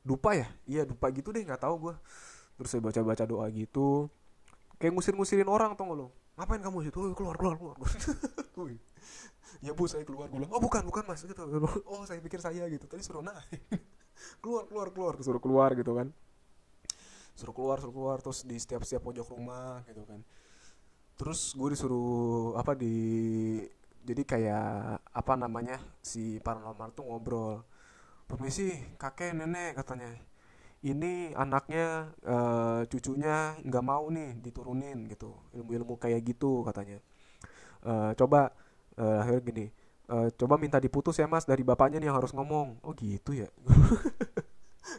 Dupa 0.01 0.39
ya? 0.39 0.49
Iya 0.65 0.87
dupa 0.87 1.11
gitu 1.13 1.35
deh 1.35 1.43
nggak 1.45 1.61
tahu 1.67 1.91
gue 1.91 1.95
terus 2.61 2.77
saya 2.77 2.85
baca-baca 2.85 3.25
doa 3.25 3.49
gitu 3.49 4.13
kayak 4.81 4.97
ngusir-ngusirin 4.97 5.47
orang 5.47 5.77
gak 5.77 5.85
lo? 5.85 6.09
Ngapain 6.41 6.65
kamu 6.65 6.89
situ? 6.89 6.99
Keluar 7.13 7.37
keluar 7.37 7.57
keluar. 7.61 7.77
Ya 9.61 9.77
bu 9.77 9.85
saya 9.85 10.09
keluar 10.09 10.33
bilang 10.33 10.49
oh 10.49 10.63
bukan 10.63 10.81
bukan 10.89 11.05
mas. 11.05 11.21
Gitu. 11.21 11.37
Oh 11.91 12.01
saya 12.09 12.17
pikir 12.25 12.41
saya 12.41 12.65
gitu. 12.73 12.89
Tadi 12.89 13.05
suruh 13.05 13.21
naik. 13.21 13.61
Keluar 14.41 14.65
keluar 14.65 14.89
keluar. 14.89 15.15
Suruh 15.21 15.43
keluar 15.43 15.77
gitu 15.77 15.93
kan. 15.93 16.09
Suruh 17.37 17.53
keluar 17.53 17.77
suruh 17.77 17.93
keluar. 17.93 18.17
Terus 18.25 18.49
di 18.49 18.57
setiap 18.57 18.81
setiap 18.89 19.05
pojok 19.05 19.37
rumah 19.37 19.85
gitu 19.85 20.01
kan. 20.09 20.25
Terus 21.21 21.53
gue 21.53 21.77
disuruh 21.77 22.57
apa 22.57 22.73
di 22.73 22.97
jadi 24.01 24.23
kayak 24.25 25.05
apa 25.13 25.33
namanya 25.37 25.77
si 26.01 26.41
paranormal 26.41 26.97
tuh 26.97 27.05
ngobrol. 27.05 27.61
Permisi 28.25 28.73
kakek 28.97 29.37
nenek 29.37 29.77
katanya 29.77 30.09
ini 30.81 31.37
anaknya 31.37 32.09
uh, 32.25 32.89
cucunya 32.89 33.53
nggak 33.61 33.85
mau 33.85 34.09
nih 34.09 34.41
diturunin 34.41 35.05
gitu 35.13 35.37
ilmu-ilmu 35.53 36.01
kayak 36.01 36.25
gitu 36.25 36.65
katanya. 36.65 37.05
Uh, 37.85 38.13
coba 38.17 38.53
uh, 38.97 39.21
akhirnya 39.25 39.43
gini 39.45 39.67
uh, 40.09 40.29
coba 40.37 40.61
minta 40.61 40.77
diputus 40.77 41.17
ya 41.17 41.29
mas 41.31 41.45
dari 41.45 41.61
bapaknya 41.65 42.01
nih 42.01 42.09
yang 42.09 42.19
harus 42.19 42.33
ngomong. 42.33 42.81
Oh 42.81 42.93
gitu 42.97 43.37
ya? 43.37 43.49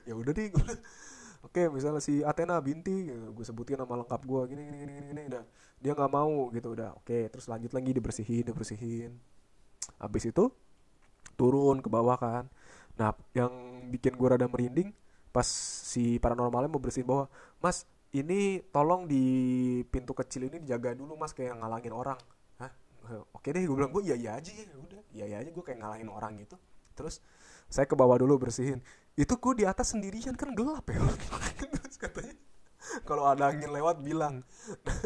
Ya 0.07 0.15
udah 0.15 0.31
deh. 0.31 0.53
Gue 0.53 0.63
oke 1.45 1.61
misalnya 1.73 1.99
si 1.99 2.21
Athena 2.21 2.61
binti 2.61 3.09
gue 3.11 3.45
sebutin 3.45 3.81
nama 3.81 4.05
lengkap 4.05 4.21
gue 4.23 4.41
gini 4.53 4.61
gini 4.69 4.77
gini 4.85 4.93
gini 5.11 5.21
udah 5.33 5.43
dia 5.81 5.91
nggak 5.97 6.11
mau 6.13 6.47
gitu 6.53 6.77
udah. 6.77 6.95
Oke 7.01 7.27
terus 7.33 7.49
lanjut 7.49 7.73
lagi 7.73 7.91
dibersihin 7.91 8.45
dibersihin. 8.45 9.11
Habis 9.97 10.29
itu 10.29 10.53
turun 11.35 11.81
ke 11.81 11.89
bawah 11.89 12.15
kan. 12.15 12.45
Nah 12.95 13.17
yang 13.33 13.51
bikin 13.89 14.15
gue 14.15 14.27
rada 14.29 14.45
merinding 14.45 14.93
pas 15.31 15.47
si 15.87 16.19
paranormalnya 16.19 16.67
mau 16.67 16.83
bersihin 16.83 17.07
bawah 17.07 17.27
mas 17.63 17.87
ini 18.11 18.59
tolong 18.75 19.07
di 19.07 19.23
pintu 19.87 20.11
kecil 20.11 20.51
ini 20.51 20.59
dijaga 20.59 20.91
dulu 20.91 21.15
mas 21.15 21.31
kayak 21.31 21.55
ngalangin 21.55 21.95
orang. 21.95 22.19
Hah? 22.59 22.71
oke 23.31 23.47
deh 23.47 23.63
gue 23.63 23.75
bilang 23.75 23.91
gue 23.95 24.03
iya 24.11 24.15
iya 24.19 24.31
aja 24.35 24.51
ya 24.51 24.75
udah. 24.75 25.01
Iya 25.15 25.25
iya 25.31 25.37
aja 25.39 25.49
gue 25.49 25.63
kayak 25.63 25.79
ngalangin 25.79 26.11
orang 26.11 26.35
gitu. 26.43 26.59
Terus 26.91 27.23
saya 27.71 27.87
ke 27.87 27.95
bawah 27.95 28.19
dulu 28.19 28.35
bersihin. 28.35 28.83
Itu 29.15 29.39
gue 29.39 29.63
di 29.63 29.65
atas 29.67 29.95
sendirian 29.95 30.35
kan 30.35 30.51
gelap 30.51 30.91
ya. 30.91 30.99
Terus 31.79 31.95
katanya 31.95 32.35
kalau 33.07 33.31
ada 33.31 33.55
angin 33.55 33.71
lewat 33.71 34.03
bilang. 34.03 34.43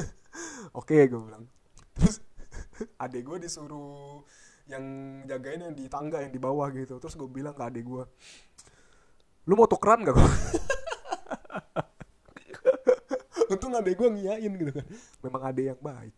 Oke 0.79 1.05
gue 1.05 1.21
bilang. 1.21 1.45
Terus 1.93 2.25
adek 3.05 3.21
gue 3.21 3.37
disuruh 3.45 4.25
yang 4.65 4.81
jagain 5.29 5.61
yang 5.61 5.77
di 5.77 5.85
tangga 5.85 6.25
yang 6.25 6.33
di 6.33 6.41
bawah 6.41 6.73
gitu. 6.73 6.97
Terus 6.97 7.13
gue 7.13 7.29
bilang 7.29 7.53
ke 7.53 7.61
adek 7.61 7.85
gue 7.85 8.03
lu 9.45 9.53
mau 9.53 9.69
tukeran 9.69 10.01
gak 10.05 10.17
gue 10.17 10.25
untung 13.55 13.73
adek 13.77 13.95
gue 13.97 14.09
ngiyain 14.09 14.51
gitu 14.51 14.71
kan. 14.73 14.85
Memang 15.23 15.41
adek 15.47 15.65
yang 15.73 15.81
baik. 15.81 16.15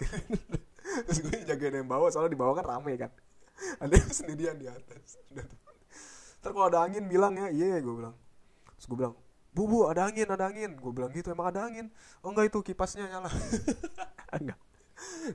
Terus 1.08 1.20
gue 1.22 1.36
jagain 1.46 1.76
yang 1.84 1.90
bawah 1.90 2.10
soalnya 2.10 2.34
di 2.34 2.40
bawah 2.40 2.56
kan 2.58 2.66
rame 2.66 2.94
kan. 2.98 3.12
Adek 3.84 4.10
sendirian 4.10 4.58
di 4.58 4.68
atas. 4.70 5.22
Ntar 6.42 6.52
kalau 6.54 6.68
ada 6.70 6.86
angin 6.86 7.06
bilang 7.06 7.36
ya 7.38 7.48
iya 7.52 7.78
gue 7.80 7.94
bilang. 7.94 8.16
Terus 8.78 8.86
gue 8.90 8.98
bilang 8.98 9.16
bu 9.54 9.64
bu 9.66 9.80
ada 9.90 10.10
angin 10.10 10.28
ada 10.30 10.46
angin. 10.50 10.76
Gue 10.78 10.92
bilang 10.94 11.12
gitu 11.14 11.30
emang 11.34 11.50
ada 11.52 11.66
angin? 11.66 11.92
Oh 12.22 12.34
enggak 12.34 12.50
itu 12.50 12.60
kipasnya 12.74 13.10
nyala. 13.10 13.30
Enggak. 14.38 14.60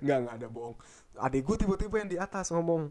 Enggak 0.03 0.17
enggak 0.23 0.35
ada 0.43 0.49
bohong. 0.51 0.77
Adek 1.19 1.43
gue 1.45 1.57
tiba-tiba 1.67 1.95
yang 2.03 2.11
di 2.11 2.19
atas 2.19 2.51
ngomong 2.53 2.91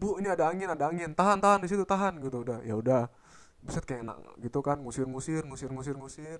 bu 0.00 0.16
ini 0.16 0.32
ada 0.32 0.48
angin 0.48 0.68
ada 0.72 0.88
angin. 0.88 1.12
Tahan 1.12 1.38
tahan 1.38 1.60
di 1.64 1.68
situ 1.68 1.84
tahan. 1.84 2.18
Gitu 2.18 2.40
udah. 2.40 2.58
Ya 2.64 2.74
udah 2.76 3.12
buset 3.60 3.84
kayak 3.84 4.04
enak 4.06 4.16
gitu 4.40 4.60
kan 4.64 4.80
ngusir 4.80 5.06
ngusir 5.06 5.42
ngusir 5.46 5.70
ngusir 5.72 5.96
ngusir. 5.96 6.38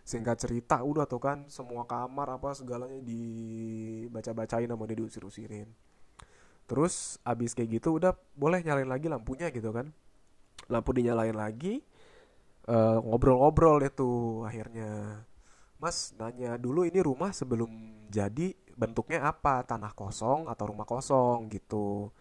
Singkat 0.00 0.48
cerita 0.48 0.80
udah 0.80 1.04
tuh 1.04 1.20
kan 1.20 1.44
semua 1.52 1.84
kamar 1.84 2.40
apa 2.40 2.56
segalanya 2.56 2.98
dibaca 3.04 4.32
bacain 4.32 4.66
sama 4.66 4.88
dia 4.88 4.96
diusir 4.96 5.22
usirin 5.22 5.68
terus 6.70 7.18
abis 7.26 7.50
kayak 7.50 7.82
gitu 7.82 7.98
udah 7.98 8.14
boleh 8.38 8.62
nyalain 8.62 8.86
lagi 8.86 9.10
lampunya 9.10 9.50
gitu 9.50 9.74
kan. 9.74 9.90
Lampu 10.70 10.94
dinyalain 10.94 11.34
lagi 11.34 11.82
ngobrol-ngobrol 13.02 13.80
uh, 13.80 13.82
deh 13.82 13.90
tuh 13.90 14.46
akhirnya. 14.46 15.24
Mas 15.82 16.14
nanya 16.14 16.54
dulu 16.54 16.86
ini 16.86 17.02
rumah 17.02 17.34
sebelum 17.34 17.66
jadi 18.06 18.54
bentuknya 18.78 19.26
apa? 19.26 19.66
Tanah 19.66 19.90
kosong 19.98 20.46
atau 20.46 20.64
rumah 20.70 20.86
kosong? 20.86 21.50
gitu 21.50 22.14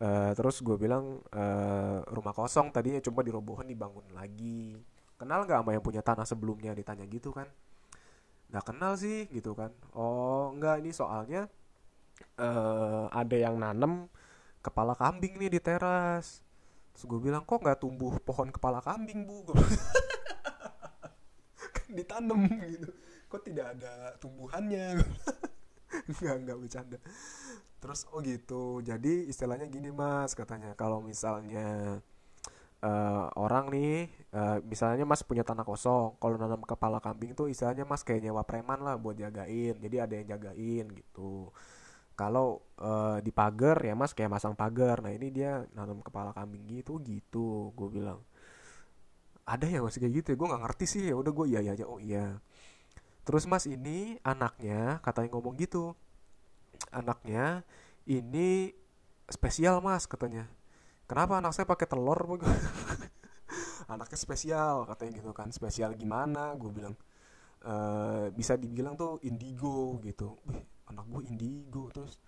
uh, 0.00 0.32
terus 0.36 0.60
gue 0.60 0.76
bilang 0.76 1.24
uh, 1.32 1.98
rumah 2.12 2.34
kosong 2.36 2.72
tadinya 2.72 3.00
cuma 3.00 3.24
dirobohin 3.24 3.68
dibangun 3.68 4.04
lagi. 4.12 4.76
Kenal 5.16 5.48
nggak 5.48 5.64
sama 5.64 5.70
yang 5.72 5.84
punya 5.84 6.02
tanah 6.04 6.26
sebelumnya? 6.28 6.76
Ditanya 6.76 7.08
gitu 7.08 7.32
kan. 7.32 7.48
Nggak 8.52 8.64
kenal 8.72 8.92
sih 9.00 9.28
gitu 9.32 9.56
kan. 9.56 9.72
Oh 9.96 10.52
nggak 10.56 10.84
ini 10.84 10.92
soalnya 10.92 11.48
uh, 12.36 13.08
ada 13.12 13.36
yang 13.36 13.56
nanem 13.56 14.08
kepala 14.60 14.92
kambing 14.92 15.40
nih 15.40 15.56
di 15.56 15.60
teras. 15.60 16.44
Terus 16.92 17.04
gue 17.08 17.20
bilang 17.20 17.44
kok 17.44 17.60
nggak 17.60 17.80
tumbuh 17.80 18.16
pohon 18.20 18.52
kepala 18.52 18.84
kambing 18.84 19.24
bu? 19.24 19.44
Kan 21.76 21.88
ditanam 21.92 22.44
gitu. 22.68 22.88
Kok 23.32 23.42
tidak 23.44 23.76
ada 23.76 24.16
tumbuhannya? 24.20 24.96
Nggak 26.06 26.36
nggak 26.44 26.58
bercanda 26.60 26.98
terus 27.82 28.08
oh 28.12 28.20
gitu. 28.24 28.80
Jadi 28.84 29.28
istilahnya 29.30 29.66
gini 29.68 29.90
mas 29.92 30.32
katanya. 30.32 30.72
Kalau 30.74 30.98
misalnya 31.04 32.00
uh, 32.82 33.26
orang 33.36 33.72
nih 33.72 34.08
uh, 34.32 34.58
misalnya 34.64 35.04
mas 35.08 35.22
punya 35.24 35.42
tanah 35.46 35.64
kosong 35.64 36.16
kalau 36.20 36.36
nanam 36.40 36.62
kepala 36.64 36.98
kambing 37.00 37.32
tuh 37.38 37.48
istilahnya 37.52 37.84
mas 37.88 38.02
kayak 38.06 38.24
nyewa 38.24 38.42
preman 38.48 38.80
lah 38.82 38.96
buat 39.00 39.16
jagain. 39.16 39.76
Jadi 39.80 39.96
ada 40.00 40.14
yang 40.16 40.28
jagain 40.36 40.86
gitu. 40.92 41.52
Kalau 42.16 42.64
uh, 42.80 43.20
di 43.20 43.28
pagar 43.28 43.76
ya 43.84 43.92
mas 43.92 44.16
kayak 44.16 44.32
masang 44.32 44.56
pagar. 44.56 45.04
Nah 45.04 45.12
ini 45.12 45.28
dia 45.28 45.68
nanam 45.76 46.00
kepala 46.00 46.32
kambing 46.32 46.64
gitu 46.68 46.96
gitu 47.04 47.72
gue 47.76 47.88
bilang. 47.92 48.20
Ada 49.46 49.70
ya 49.70 49.78
masih 49.84 50.02
kayak 50.02 50.14
gitu 50.24 50.28
ya? 50.34 50.36
Gue 50.40 50.48
nggak 50.50 50.62
ngerti 50.64 50.84
sih. 50.88 51.02
Ya 51.12 51.14
udah 51.14 51.32
gue 51.32 51.46
iya 51.52 51.60
aja. 51.62 51.84
Oh 51.86 52.00
iya. 52.00 52.40
Terus 53.26 53.44
mas 53.50 53.66
ini 53.66 54.16
anaknya 54.22 55.02
katanya 55.02 55.34
ngomong 55.34 55.58
gitu 55.58 55.98
anaknya 56.90 57.62
ini 58.06 58.72
spesial 59.30 59.82
mas 59.82 60.06
katanya. 60.06 60.46
Kenapa 61.06 61.38
anak 61.38 61.54
saya 61.54 61.66
pakai 61.66 61.86
telur? 61.86 62.18
Anaknya 63.92 64.18
spesial 64.18 64.86
katanya 64.90 65.22
gitu 65.22 65.30
kan. 65.30 65.54
Spesial 65.54 65.94
gimana? 65.94 66.50
Gue 66.58 66.70
bilang 66.74 66.94
e, 67.62 67.74
bisa 68.34 68.58
dibilang 68.58 68.98
tuh 68.98 69.22
indigo 69.22 70.02
gitu. 70.02 70.34
Wih, 70.50 70.62
anak 70.90 71.06
gue 71.06 71.22
indigo 71.30 71.90
terus 71.94 72.18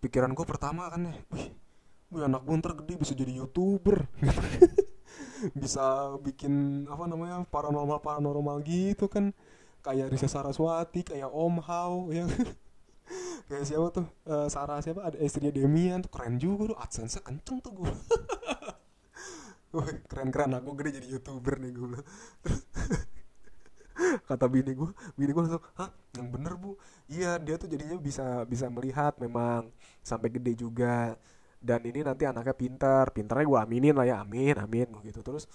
pikiran 0.00 0.36
gue 0.36 0.44
pertama 0.44 0.84
kan 0.92 1.08
ya 1.08 1.16
wih, 1.32 1.48
wih 2.12 2.22
anak 2.28 2.44
gue 2.44 2.56
ntar 2.60 2.76
gede 2.76 2.94
bisa 3.00 3.12
jadi 3.12 3.32
youtuber. 3.44 4.08
Bisa 5.52 6.16
bikin 6.24 6.84
apa 6.88 7.04
namanya 7.04 7.44
paranormal 7.44 8.00
paranormal 8.00 8.64
gitu 8.64 9.12
kan. 9.12 9.36
Kayak 9.84 10.16
Risa 10.16 10.24
Saraswati 10.24 11.04
kayak 11.04 11.28
Om 11.28 11.60
Hao 11.60 12.08
ya 12.08 12.24
kayak 13.48 13.64
siapa 13.68 13.86
tuh? 13.92 14.06
Uh, 14.24 14.48
Sarah 14.48 14.80
siapa? 14.80 15.04
Ada 15.04 15.20
istrinya 15.20 15.52
Demian 15.52 16.00
tuh 16.04 16.12
keren 16.12 16.40
juga 16.40 16.74
tuh. 16.74 16.78
Adsense 16.80 17.20
kenceng 17.20 17.58
tuh 17.60 17.72
gue 17.84 17.92
keren 20.10 20.30
keren 20.30 20.54
aku 20.54 20.70
gede 20.78 21.02
jadi 21.02 21.18
youtuber 21.18 21.58
nih 21.58 21.74
gue 21.74 21.98
kata 24.30 24.46
bini 24.46 24.70
gue 24.74 24.90
bini 25.18 25.30
gue 25.34 25.42
langsung 25.42 25.64
hah? 25.78 25.90
Yang 26.14 26.28
bener 26.30 26.52
bu? 26.58 26.78
Iya 27.10 27.38
dia 27.42 27.54
tuh 27.58 27.68
jadinya 27.70 27.98
bisa 27.98 28.42
bisa 28.46 28.66
melihat 28.70 29.14
memang 29.18 29.70
sampai 30.02 30.28
gede 30.30 30.54
juga. 30.58 31.18
Dan 31.64 31.80
ini 31.88 32.04
nanti 32.04 32.28
anaknya 32.28 32.52
pintar. 32.52 33.08
Pintarnya 33.14 33.46
gue 33.48 33.58
aminin 33.58 33.94
lah 33.96 34.06
ya. 34.06 34.16
Amin 34.22 34.56
amin 34.58 34.88
gitu. 35.06 35.20
Terus 35.24 35.46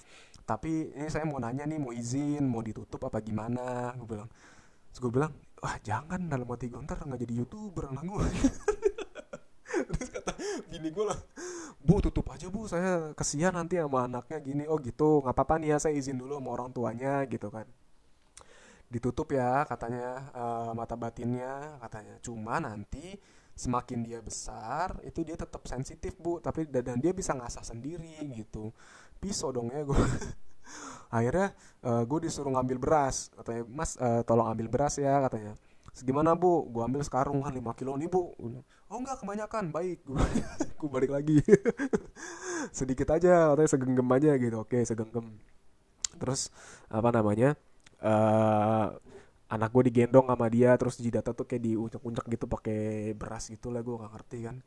tapi 0.43 0.89
ini 0.96 1.08
saya 1.12 1.24
mau 1.29 1.38
nanya 1.38 1.63
nih 1.69 1.77
mau 1.77 1.93
izin 1.93 2.43
mau 2.48 2.63
ditutup 2.63 3.00
apa 3.08 3.19
gimana? 3.22 3.93
Gue 4.00 4.08
bilang. 4.17 4.29
Terus 4.89 5.00
gue 5.05 5.12
bilang 5.13 5.31
wah 5.60 5.75
jangan 5.84 6.28
dalam 6.28 6.48
hati 6.48 6.72
gue 6.72 6.80
ntar 6.84 7.04
nggak 7.04 7.20
jadi 7.24 7.34
youtuber 7.44 7.92
anak 7.92 8.04
gue 8.08 8.25
terus 9.89 10.10
kata 10.12 10.32
gini 10.72 10.89
gue 10.92 11.06
lah 11.06 11.20
bu 11.89 12.04
tutup 12.04 12.30
aja 12.30 12.48
bu. 12.51 12.70
Saya 12.70 13.18
kesian 13.18 13.56
nanti 13.56 13.80
sama 13.80 14.06
anaknya 14.06 14.38
gini. 14.44 14.63
Oh 14.70 14.78
gitu. 14.78 15.25
Nggak 15.25 15.36
apa-apa 15.36 15.56
nih 15.58 15.70
ya 15.74 15.78
saya 15.82 15.94
izin 15.96 16.22
dulu 16.22 16.38
sama 16.38 16.50
orang 16.54 16.70
tuanya 16.75 17.25
gitu 17.25 17.48
kan. 17.50 17.66
Ditutup 18.89 19.34
ya 19.34 19.66
katanya 19.66 20.30
uh, 20.38 20.72
mata 20.78 20.94
batinnya 20.94 21.82
katanya. 21.82 22.16
Cuma 22.22 22.62
nanti 22.62 23.18
semakin 23.58 24.00
dia 24.08 24.20
besar 24.24 24.96
itu 25.04 25.25
dia 25.25 25.34
tetap 25.39 25.66
sensitif 25.66 26.13
bu. 26.20 26.38
Tapi 26.38 26.70
dan 26.70 27.01
dia 27.01 27.16
bisa 27.16 27.34
ngasah 27.34 27.66
sendiri 27.66 28.22
gitu. 28.38 28.70
Pisau 29.18 29.50
dong 29.50 29.74
ya 29.74 29.82
gue 29.84 29.98
akhirnya 31.10 31.54
uh, 31.84 32.04
gue 32.06 32.20
disuruh 32.30 32.54
ngambil 32.54 32.78
beras. 32.78 33.34
Katanya 33.34 33.64
mas 33.70 33.98
uh, 33.98 34.22
tolong 34.24 34.48
ambil 34.50 34.68
beras 34.70 34.98
ya 34.98 35.22
katanya. 35.26 35.54
Segimana 35.94 36.38
bu? 36.38 36.70
Gue 36.70 36.86
ambil 36.86 37.02
sekarung 37.04 37.42
kan 37.44 37.52
5 37.52 37.80
kilo 37.80 37.98
nih 37.98 38.08
bu. 38.08 38.34
Oh 38.90 38.98
enggak 38.98 39.20
kebanyakan. 39.22 39.74
Baik. 39.74 40.06
Gue 40.78 40.90
balik 40.96 41.12
lagi. 41.12 41.42
Sedikit 42.78 43.10
aja 43.12 43.54
katanya 43.54 43.70
segenggam 43.70 44.08
aja 44.14 44.32
gitu. 44.38 44.58
Oke 44.62 44.82
segenggam. 44.86 45.36
Terus 46.20 46.54
apa 46.88 47.10
namanya 47.10 47.58
uh, 48.04 48.96
anak 49.50 49.70
gue 49.74 49.84
digendong 49.90 50.30
sama 50.30 50.48
dia 50.48 50.78
terus 50.78 51.02
jidatnya 51.02 51.34
tuh 51.34 51.50
kayak 51.50 51.64
diuncak-uncak 51.66 52.26
gitu 52.30 52.46
pakai 52.46 53.12
beras 53.18 53.50
gitu 53.50 53.74
lah 53.74 53.82
gue 53.82 53.98
gak 53.98 54.14
ngerti 54.14 54.38
kan 54.46 54.62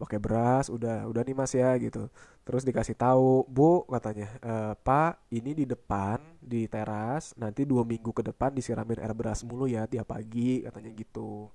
pakai 0.00 0.16
beras 0.16 0.72
udah 0.72 1.04
udah 1.04 1.22
nih 1.22 1.36
mas 1.36 1.52
ya 1.52 1.76
gitu. 1.76 2.08
Terus 2.48 2.64
dikasih 2.64 2.96
tahu 2.96 3.44
bu 3.44 3.84
katanya 3.84 4.28
e, 4.40 4.54
pak 4.80 5.20
ini 5.28 5.52
di 5.52 5.64
depan 5.68 6.40
di 6.40 6.64
teras 6.64 7.36
nanti 7.36 7.68
dua 7.68 7.84
minggu 7.84 8.10
ke 8.16 8.24
depan 8.24 8.56
disiramin 8.56 8.96
air 8.96 9.12
beras 9.12 9.44
mulu 9.44 9.68
ya 9.68 9.84
tiap 9.84 10.08
pagi 10.08 10.64
katanya 10.64 10.90
gitu. 10.96 11.52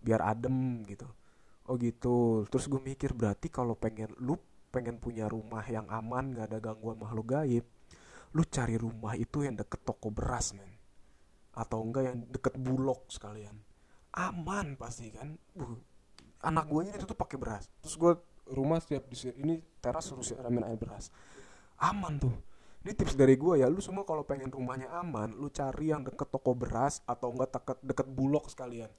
Biar 0.00 0.24
adem 0.24 0.80
gitu. 0.88 1.04
Oh 1.68 1.76
gitu. 1.76 2.48
Terus 2.48 2.64
gue 2.72 2.80
mikir 2.80 3.12
berarti 3.12 3.52
kalau 3.52 3.76
pengen 3.76 4.12
lu 4.20 4.40
pengen 4.72 4.96
punya 4.98 5.28
rumah 5.28 5.62
yang 5.68 5.86
aman 5.92 6.34
gak 6.34 6.50
ada 6.50 6.58
gangguan 6.58 6.98
makhluk 6.98 7.30
gaib 7.30 7.64
lu 8.34 8.42
cari 8.50 8.74
rumah 8.74 9.14
itu 9.14 9.46
yang 9.46 9.54
deket 9.54 9.86
toko 9.86 10.10
beras 10.10 10.56
men. 10.58 10.68
Atau 11.54 11.86
enggak 11.86 12.02
yang 12.10 12.18
deket 12.26 12.58
bulog 12.58 13.06
sekalian. 13.06 13.54
Aman 14.10 14.74
pasti 14.74 15.14
kan? 15.14 15.38
Uh, 15.54 15.78
anak 16.44 16.68
gue 16.68 16.92
itu 16.92 17.06
tuh 17.08 17.16
pakai 17.16 17.40
beras. 17.40 17.64
Terus 17.80 17.96
gue 17.96 18.12
rumah 18.52 18.76
setiap 18.78 19.08
di 19.08 19.16
ini 19.40 19.64
teras 19.80 20.04
suruh 20.12 20.24
siramin 20.24 20.62
air 20.68 20.76
beras. 20.76 21.08
Aman 21.80 22.20
tuh. 22.20 22.34
Ini 22.84 22.92
tips 22.92 23.16
dari 23.16 23.40
gue 23.40 23.64
ya 23.64 23.66
lu 23.72 23.80
semua 23.80 24.04
kalau 24.04 24.28
pengen 24.28 24.52
rumahnya 24.52 24.92
aman 24.92 25.32
lu 25.32 25.48
cari 25.48 25.88
yang 25.88 26.04
deket 26.04 26.28
toko 26.28 26.52
beras 26.52 27.00
atau 27.08 27.32
enggak 27.32 27.56
deket 27.56 27.78
deket 27.80 28.06
bulog 28.12 28.44
sekalian. 28.52 28.92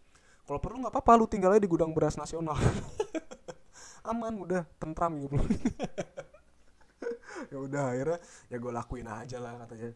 Kalau 0.46 0.58
perlu 0.58 0.82
nggak 0.82 0.94
apa-apa 0.94 1.22
lu 1.22 1.26
tinggal 1.30 1.54
aja 1.54 1.62
di 1.62 1.70
gudang 1.70 1.94
beras 1.94 2.18
nasional. 2.18 2.58
Aman 4.10 4.42
udah 4.42 4.66
tentram 4.82 5.18
gitu 5.22 5.38
ya 7.54 7.58
udah 7.62 7.94
akhirnya 7.94 8.18
ya 8.50 8.58
gue 8.58 8.72
lakuin 8.74 9.06
aja 9.06 9.38
lah 9.38 9.54
katanya. 9.66 9.94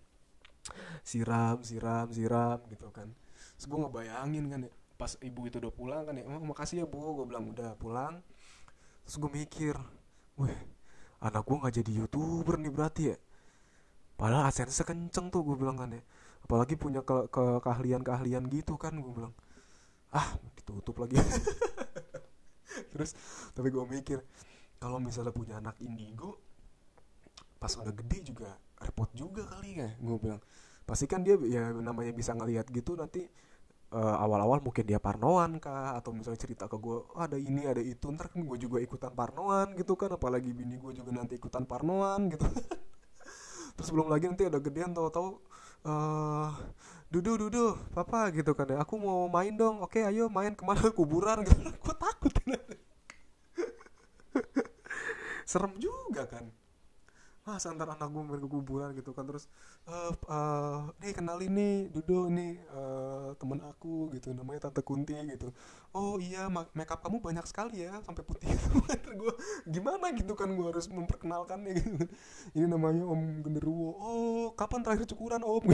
Siram 1.01 1.65
siram 1.65 2.13
siram 2.13 2.61
gitu 2.69 2.93
kan. 2.93 3.09
Terus 3.57 3.65
gue 3.65 3.79
ngebayangin 3.81 4.45
kan 4.53 4.59
ya 4.69 4.73
pas 4.99 5.15
ibu 5.23 5.47
itu 5.47 5.63
udah 5.63 5.71
pulang 5.71 6.03
kan 6.03 6.11
ya 6.19 6.27
oh, 6.27 6.43
makasih 6.43 6.83
ya 6.83 6.85
bu. 6.85 6.99
Gue 7.15 7.25
bilang 7.31 7.55
udah 7.55 7.71
pulang. 7.79 8.19
Terus 9.07 9.15
gue 9.15 9.31
mikir 9.31 9.75
weh 10.35 10.59
anak 11.23 11.47
gue 11.47 11.55
nggak 11.55 11.73
jadi 11.79 11.91
youtuber 12.03 12.59
nih 12.59 12.67
berarti 12.67 13.03
ya. 13.15 13.17
Padahal 14.19 14.51
asen 14.51 14.67
sekenceng 14.67 15.31
tuh 15.31 15.47
gue 15.47 15.55
bilang 15.55 15.79
kan 15.79 15.95
ya. 15.95 16.03
Apalagi 16.43 16.75
punya 16.75 16.99
ke, 16.99 17.31
ke 17.31 17.63
keahlian 17.63 18.03
keahlian 18.03 18.51
gitu 18.51 18.75
kan 18.75 18.91
gue 18.99 19.13
bilang. 19.15 19.31
Ah 20.11 20.35
ditutup 20.59 20.99
lagi. 20.99 21.15
Terus 22.91 23.15
tapi 23.55 23.71
gue 23.71 23.83
mikir 23.87 24.19
kalau 24.83 24.99
misalnya 24.99 25.31
punya 25.31 25.63
anak 25.63 25.79
indigo 25.79 26.43
pas 27.59 27.71
udah 27.75 27.91
gede 27.91 28.31
juga 28.31 28.55
repot 28.79 29.11
juga 29.15 29.47
kali 29.47 29.79
ya 29.79 29.95
gue 29.95 30.17
bilang. 30.19 30.43
Pasti 30.83 31.07
kan 31.07 31.23
dia 31.23 31.39
ya 31.47 31.71
namanya 31.71 32.11
bisa 32.11 32.35
ngelihat 32.35 32.67
gitu 32.67 32.99
nanti 32.99 33.23
uh, 33.93 34.17
awal-awal 34.21 34.61
mungkin 34.61 34.85
dia 34.85 35.01
parnoan 35.01 35.57
kah? 35.57 35.97
Atau 35.97 36.13
misalnya 36.13 36.39
cerita 36.41 36.65
ke 36.69 36.77
gue 36.77 36.97
oh, 37.01 37.19
ada 37.19 37.37
ini 37.37 37.65
ada 37.65 37.81
itu. 37.81 38.09
Ntar 38.09 38.29
kan 38.33 38.41
gue 38.45 38.57
juga 38.57 38.77
ikutan 38.81 39.13
parnoan 39.13 39.73
gitu 39.77 39.93
kan 39.97 40.13
apalagi 40.13 40.53
bini 40.53 40.77
gue 40.77 40.91
juga 40.93 41.09
nanti 41.13 41.37
ikutan 41.37 41.65
parnoan 41.65 42.29
gitu. 42.33 42.45
Terus 43.79 43.89
belum 43.95 44.11
lagi 44.11 44.27
nanti 44.27 44.43
ada 44.45 44.59
gedean 44.59 44.91
tahu-tahu 44.91 45.39
uh, 45.87 46.51
dudu 47.09 47.47
dudu 47.47 47.65
papa 47.95 48.29
gitu 48.35 48.53
kan 48.53 48.69
ya. 48.69 48.77
Aku 48.83 48.99
mau 48.99 49.25
main 49.31 49.53
dong. 49.55 49.81
Oke 49.81 50.05
ayo 50.05 50.29
main 50.29 50.53
ke 50.53 50.63
mana? 50.65 50.89
Kuburan 50.97 51.45
gitu. 51.45 51.69
Gue 51.83 51.95
takut. 51.95 52.33
Serem 55.49 55.73
juga 55.81 56.29
kan 56.29 56.45
mas 57.49 57.65
antar 57.65 57.89
anak 57.89 58.05
gue 58.13 58.21
main 58.21 58.37
ke 58.37 58.45
kuburan 58.45 58.93
gitu 58.93 59.09
kan. 59.17 59.25
Terus 59.25 59.49
uh, 59.89 60.13
uh, 60.29 60.93
nih 61.01 61.17
kenal 61.17 61.41
ini 61.41 61.89
Dudo 61.89 62.29
ini 62.29 62.61
uh, 62.69 63.33
teman 63.41 63.65
aku 63.65 64.13
gitu. 64.13 64.29
Namanya 64.37 64.69
tante 64.69 64.85
Kunti 64.85 65.17
gitu. 65.17 65.49
Oh 65.97 66.21
iya 66.21 66.45
makeup 66.77 67.01
kamu 67.01 67.17
banyak 67.17 67.45
sekali 67.49 67.81
ya 67.81 67.97
sampai 68.05 68.21
putih. 68.21 68.45
Gitu 68.89 69.09
gue 69.17 69.33
gimana? 69.65 70.13
Gitu 70.13 70.33
kan 70.37 70.53
gue 70.53 70.65
harus 70.69 70.85
memperkenalkan 70.85 71.65
nih 71.65 71.81
gitu 71.81 72.05
ini 72.53 72.65
namanya 72.69 73.09
Om 73.09 73.41
Genderuwo. 73.41 73.89
Oh 73.97 74.45
kapan 74.53 74.85
terakhir 74.85 75.09
cukuran 75.09 75.41
Om? 75.41 75.65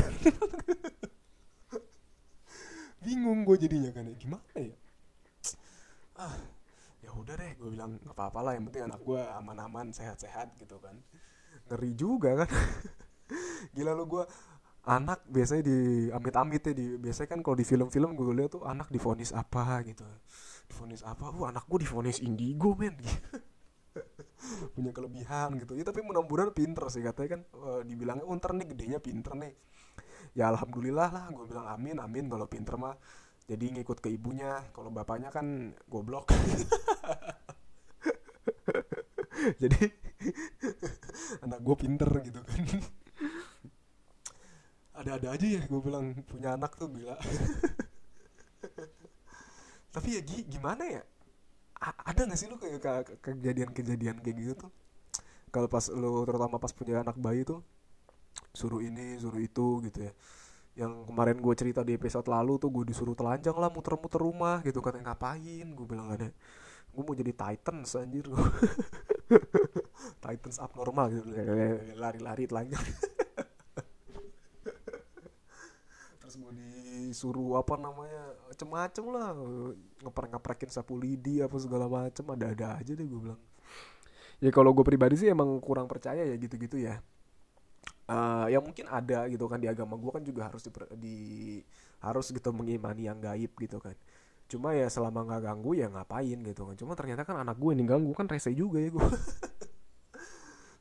Bingung 3.03 3.43
gue 3.43 3.57
jadinya 3.59 3.91
kan 3.91 4.07
ya 4.07 4.15
gimana 4.15 4.51
ya? 4.55 4.75
Ah 6.15 6.55
ya 7.05 7.13
udah 7.13 7.37
deh 7.37 7.53
gue 7.53 7.69
bilang 7.69 8.01
nggak 8.01 8.17
apa-apa 8.17 8.39
lah 8.41 8.51
yang 8.57 8.65
penting 8.65 8.89
anak 8.89 8.97
gue 9.05 9.21
aman-aman 9.37 9.93
sehat-sehat 9.93 10.57
gitu 10.57 10.81
kan 10.81 10.97
ngeri 11.69 11.91
juga 11.95 12.43
kan. 12.43 12.49
Gila 13.75 13.97
lu 13.97 14.05
gue 14.05 14.23
anak 14.85 15.25
biasanya 15.25 15.63
di 15.65 15.77
amit-amit 16.13 16.61
ya 16.61 16.73
di 16.77 16.85
biasanya 17.01 17.29
kan 17.33 17.39
kalau 17.41 17.57
di 17.57 17.65
film-film 17.65 18.13
gue 18.13 18.25
lihat 18.37 18.53
tuh 18.53 18.63
anak 18.69 18.93
difonis 18.93 19.33
apa 19.33 19.81
gitu. 19.83 20.05
Difonis 20.69 21.01
apa? 21.01 21.33
Uh 21.33 21.49
anak 21.49 21.65
gue 21.65 21.81
difonis 21.81 22.21
indigo 22.21 22.77
men. 22.77 22.93
Punya 24.77 24.93
kelebihan 24.93 25.57
gitu. 25.57 25.73
Ya 25.73 25.83
tapi 25.83 26.05
mudah-mudahan 26.05 26.53
pinter 26.53 26.85
sih 26.93 27.01
katanya 27.01 27.39
kan 27.39 27.41
uh, 27.57 27.81
dibilangnya 27.81 28.29
ntar 28.37 28.53
nih 28.53 28.77
gedenya 28.77 28.99
pinter 29.01 29.33
nih. 29.33 29.57
Ya 30.37 30.53
alhamdulillah 30.53 31.09
lah 31.09 31.25
gue 31.33 31.45
bilang 31.49 31.65
amin 31.65 31.97
amin 31.97 32.29
kalau 32.29 32.45
pinter 32.45 32.77
mah. 32.77 32.93
Jadi 33.45 33.77
ngikut 33.77 34.01
ke 34.01 34.09
ibunya 34.09 34.65
kalau 34.73 34.89
bapaknya 34.93 35.29
kan 35.33 35.73
goblok. 35.89 36.29
Jadi 39.61 40.04
anak 41.45 41.59
gue 41.61 41.75
pinter 41.75 42.09
gitu 42.25 42.39
kan. 42.41 42.61
Ada-ada 44.95 45.35
aja 45.35 45.47
ya 45.59 45.61
gue 45.67 45.81
bilang 45.83 46.15
punya 46.23 46.55
anak 46.55 46.79
tuh 46.79 46.87
gila. 46.91 47.19
Tapi 49.95 50.19
ya 50.19 50.21
gimana 50.23 50.83
ya? 50.87 51.03
A 51.79 51.91
ada 52.11 52.27
gak 52.27 52.39
sih 52.39 52.47
lu 52.47 52.55
kayak 52.55 53.19
kejadian-kejadian 53.19 54.23
kayak 54.23 54.35
gitu 54.39 54.53
tuh? 54.67 54.71
Kalau 55.51 55.67
pas 55.67 55.87
lu 55.91 56.23
terutama 56.27 56.59
pas 56.59 56.71
punya 56.71 57.03
anak 57.03 57.19
bayi 57.19 57.43
tuh 57.43 57.63
suruh 58.51 58.83
ini 58.83 59.19
suruh 59.19 59.39
itu 59.39 59.83
gitu 59.87 60.07
ya. 60.07 60.11
Yang 60.75 61.07
kemarin 61.07 61.37
gue 61.39 61.53
cerita 61.55 61.81
di 61.87 61.95
episode 61.95 62.27
lalu 62.27 62.59
tuh 62.59 62.69
gue 62.71 62.83
disuruh 62.91 63.15
telanjang 63.15 63.55
lah 63.55 63.71
muter-muter 63.71 64.19
rumah 64.19 64.59
gitu 64.63 64.83
katanya 64.83 65.15
ngapain? 65.15 65.67
Gue 65.75 65.85
bilang 65.87 66.11
ada. 66.11 66.31
Gue 66.91 67.03
mau 67.03 67.15
jadi 67.15 67.31
Titans 67.31 67.95
anjir. 67.95 68.27
gue 68.27 68.39
Titans 70.21 70.57
abnormal 70.61 71.07
gitu. 71.11 71.27
Lari-lari 71.97 72.45
telanjang. 72.45 72.85
Terus 76.19 76.35
gue 76.41 76.51
disuruh 76.57 77.61
apa 77.61 77.77
namanya 77.77 78.33
macem-macem 78.49 79.05
lah. 79.13 79.37
Ngeprek-ngeprekin 80.01 80.69
sapu 80.73 80.97
lidi 80.97 81.41
apa 81.41 81.55
segala 81.61 81.85
macem. 81.85 82.25
Ada-ada 82.25 82.81
aja 82.81 82.91
deh 82.97 83.05
gue 83.05 83.21
bilang. 83.21 83.41
Ya 84.43 84.51
kalau 84.51 84.75
gue 84.75 84.83
pribadi 84.83 85.15
sih 85.15 85.31
emang 85.31 85.47
kurang 85.63 85.87
percaya 85.87 86.25
ya 86.25 86.35
gitu-gitu 86.35 86.81
ya. 86.81 86.99
Uh, 88.05 88.45
ya 88.53 88.61
mungkin 88.61 88.85
ada 88.85 89.25
gitu 89.29 89.49
kan 89.49 89.57
di 89.57 89.65
agama 89.65 89.97
gue 89.97 90.11
kan 90.13 90.21
juga 90.21 90.45
harus 90.45 90.61
di, 90.61 90.69
di 91.01 91.17
harus 91.97 92.29
gitu 92.29 92.53
mengimani 92.53 93.09
yang 93.09 93.17
gaib 93.17 93.53
gitu 93.57 93.81
kan. 93.81 93.95
Cuma 94.45 94.77
ya 94.77 94.85
selama 94.91 95.25
nggak 95.25 95.41
ganggu 95.41 95.71
ya 95.73 95.87
ngapain 95.89 96.37
gitu 96.45 96.61
kan. 96.69 96.75
Cuma 96.77 96.93
ternyata 96.93 97.25
kan 97.25 97.41
anak 97.41 97.57
gue 97.57 97.71
ini 97.73 97.85
ganggu 97.87 98.13
kan 98.13 98.29
rese 98.29 98.53
juga 98.53 98.77
ya 98.77 98.93
gue 98.93 99.01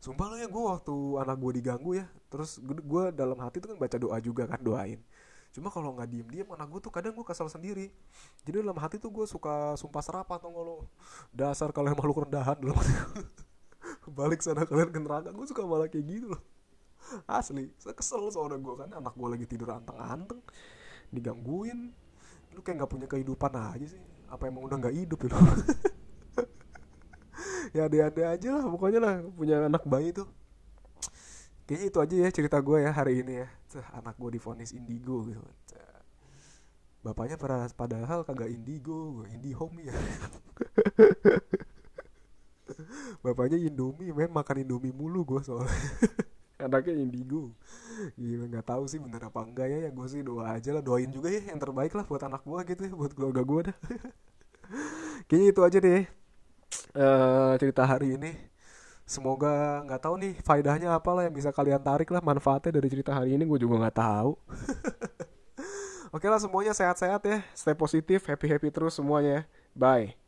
sumpah 0.04 0.26
lo 0.28 0.36
ya 0.36 0.44
gue 0.52 0.62
waktu 0.68 0.94
anak 1.16 1.36
gue 1.40 1.50
diganggu 1.64 1.90
ya 1.96 2.06
terus 2.28 2.60
gue 2.60 3.04
dalam 3.16 3.40
hati 3.40 3.56
tuh 3.56 3.72
kan 3.72 3.78
baca 3.80 3.96
doa 3.96 4.20
juga 4.20 4.44
kan 4.44 4.60
doain. 4.60 5.00
Cuma 5.54 5.72
kalau 5.72 5.96
nggak 5.96 6.08
diem 6.12 6.28
diem 6.28 6.48
anak 6.52 6.68
gue 6.68 6.80
tuh 6.84 6.92
kadang 6.92 7.16
gue 7.16 7.24
kesal 7.24 7.48
sendiri. 7.48 7.88
Jadi 8.44 8.60
dalam 8.60 8.76
hati 8.76 9.00
tuh 9.00 9.08
gue 9.08 9.24
suka 9.24 9.72
sumpah 9.80 10.02
serapah 10.04 10.36
atau 10.36 10.52
lo 10.52 10.76
dasar 11.32 11.72
kalian 11.72 11.96
makhluk 11.96 12.28
rendahan 12.28 12.60
hati 12.60 12.92
balik 14.20 14.44
sana 14.44 14.68
kalian 14.68 14.92
ke 14.92 15.00
neraka 15.00 15.32
gue 15.32 15.46
suka 15.48 15.64
malah 15.64 15.88
kayak 15.88 16.04
gitu 16.04 16.26
loh. 16.36 16.42
Asli 17.24 17.72
saya 17.80 17.96
kesel 17.96 18.28
soalnya 18.28 18.60
gue 18.60 18.74
kan 18.76 18.90
anak 18.92 19.16
gue 19.16 19.28
lagi 19.32 19.46
tidur 19.48 19.72
anteng-anteng 19.72 20.44
digangguin. 21.08 21.96
Lu 22.52 22.60
kayak 22.60 22.84
nggak 22.84 22.90
punya 22.92 23.06
kehidupan 23.08 23.56
aja 23.56 23.88
sih 23.88 24.02
apa 24.28 24.50
emang 24.50 24.66
udah 24.66 24.76
nggak 24.82 24.96
hidup 24.98 25.18
ya 25.24 25.30
ya 27.74 27.90
ada-ada 27.90 28.22
aja 28.38 28.48
lah 28.54 28.64
pokoknya 28.70 29.00
lah 29.02 29.14
punya 29.34 29.66
anak 29.66 29.82
bayi 29.84 30.14
tuh. 30.14 30.30
Kayaknya 31.66 31.86
itu 31.88 31.98
aja 31.98 32.14
ya 32.14 32.28
cerita 32.30 32.58
gue 32.62 32.78
ya 32.86 32.90
hari 32.94 33.24
ini 33.24 33.42
ya. 33.42 33.48
Tuh, 33.72 33.84
anak 33.96 34.14
gue 34.20 34.30
difonis 34.38 34.70
indigo 34.70 35.26
gitu. 35.26 35.42
Bapaknya 37.04 37.36
pada 37.36 37.68
padahal 37.74 38.24
kagak 38.24 38.48
indigo 38.48 39.26
indihome 39.28 39.84
ya. 39.84 39.92
Bapaknya 43.24 43.60
indomie 43.60 44.12
men 44.12 44.32
makan 44.32 44.64
indomie 44.64 44.92
mulu 44.92 45.24
gue 45.24 45.40
soalnya. 45.44 45.72
Anaknya 46.64 46.96
indigo. 46.96 47.52
Gila 48.16 48.48
nggak 48.48 48.66
tahu 48.68 48.88
sih 48.88 48.96
bener 48.96 49.20
apa 49.20 49.40
enggak 49.44 49.68
ya 49.68 49.78
ya 49.88 49.90
gue 49.92 50.06
sih 50.08 50.24
doa 50.24 50.56
aja 50.56 50.70
lah 50.72 50.80
doain 50.80 51.12
juga 51.12 51.28
ya 51.28 51.44
yang 51.44 51.60
terbaik 51.60 51.92
lah 51.92 52.08
buat 52.08 52.24
anak 52.24 52.40
gue 52.40 52.60
gitu 52.72 52.80
ya 52.88 52.92
buat 52.96 53.12
keluarga 53.12 53.42
gue 53.44 53.60
dah. 53.72 53.76
Kayaknya 55.28 55.48
itu 55.52 55.60
aja 55.60 55.78
deh 55.80 56.04
uh, 56.94 57.54
cerita 57.60 57.82
hari 57.84 58.16
ini. 58.16 58.32
Semoga 59.04 59.84
nggak 59.84 60.00
tahu 60.00 60.14
nih 60.16 60.32
faedahnya 60.40 60.96
apa 60.96 61.10
lah 61.12 61.28
yang 61.28 61.34
bisa 61.36 61.52
kalian 61.52 61.82
tarik 61.84 62.08
lah 62.08 62.24
manfaatnya 62.24 62.80
dari 62.80 62.88
cerita 62.88 63.12
hari 63.12 63.36
ini 63.36 63.44
gue 63.44 63.58
juga 63.60 63.76
nggak 63.84 63.96
tahu. 64.00 64.32
Oke 66.16 66.26
lah 66.30 66.40
semuanya 66.40 66.72
sehat-sehat 66.72 67.20
ya. 67.28 67.44
Stay 67.52 67.76
positif 67.76 68.24
happy 68.24 68.48
happy 68.48 68.72
terus 68.72 68.96
semuanya 68.96 69.44
bye 69.76 70.23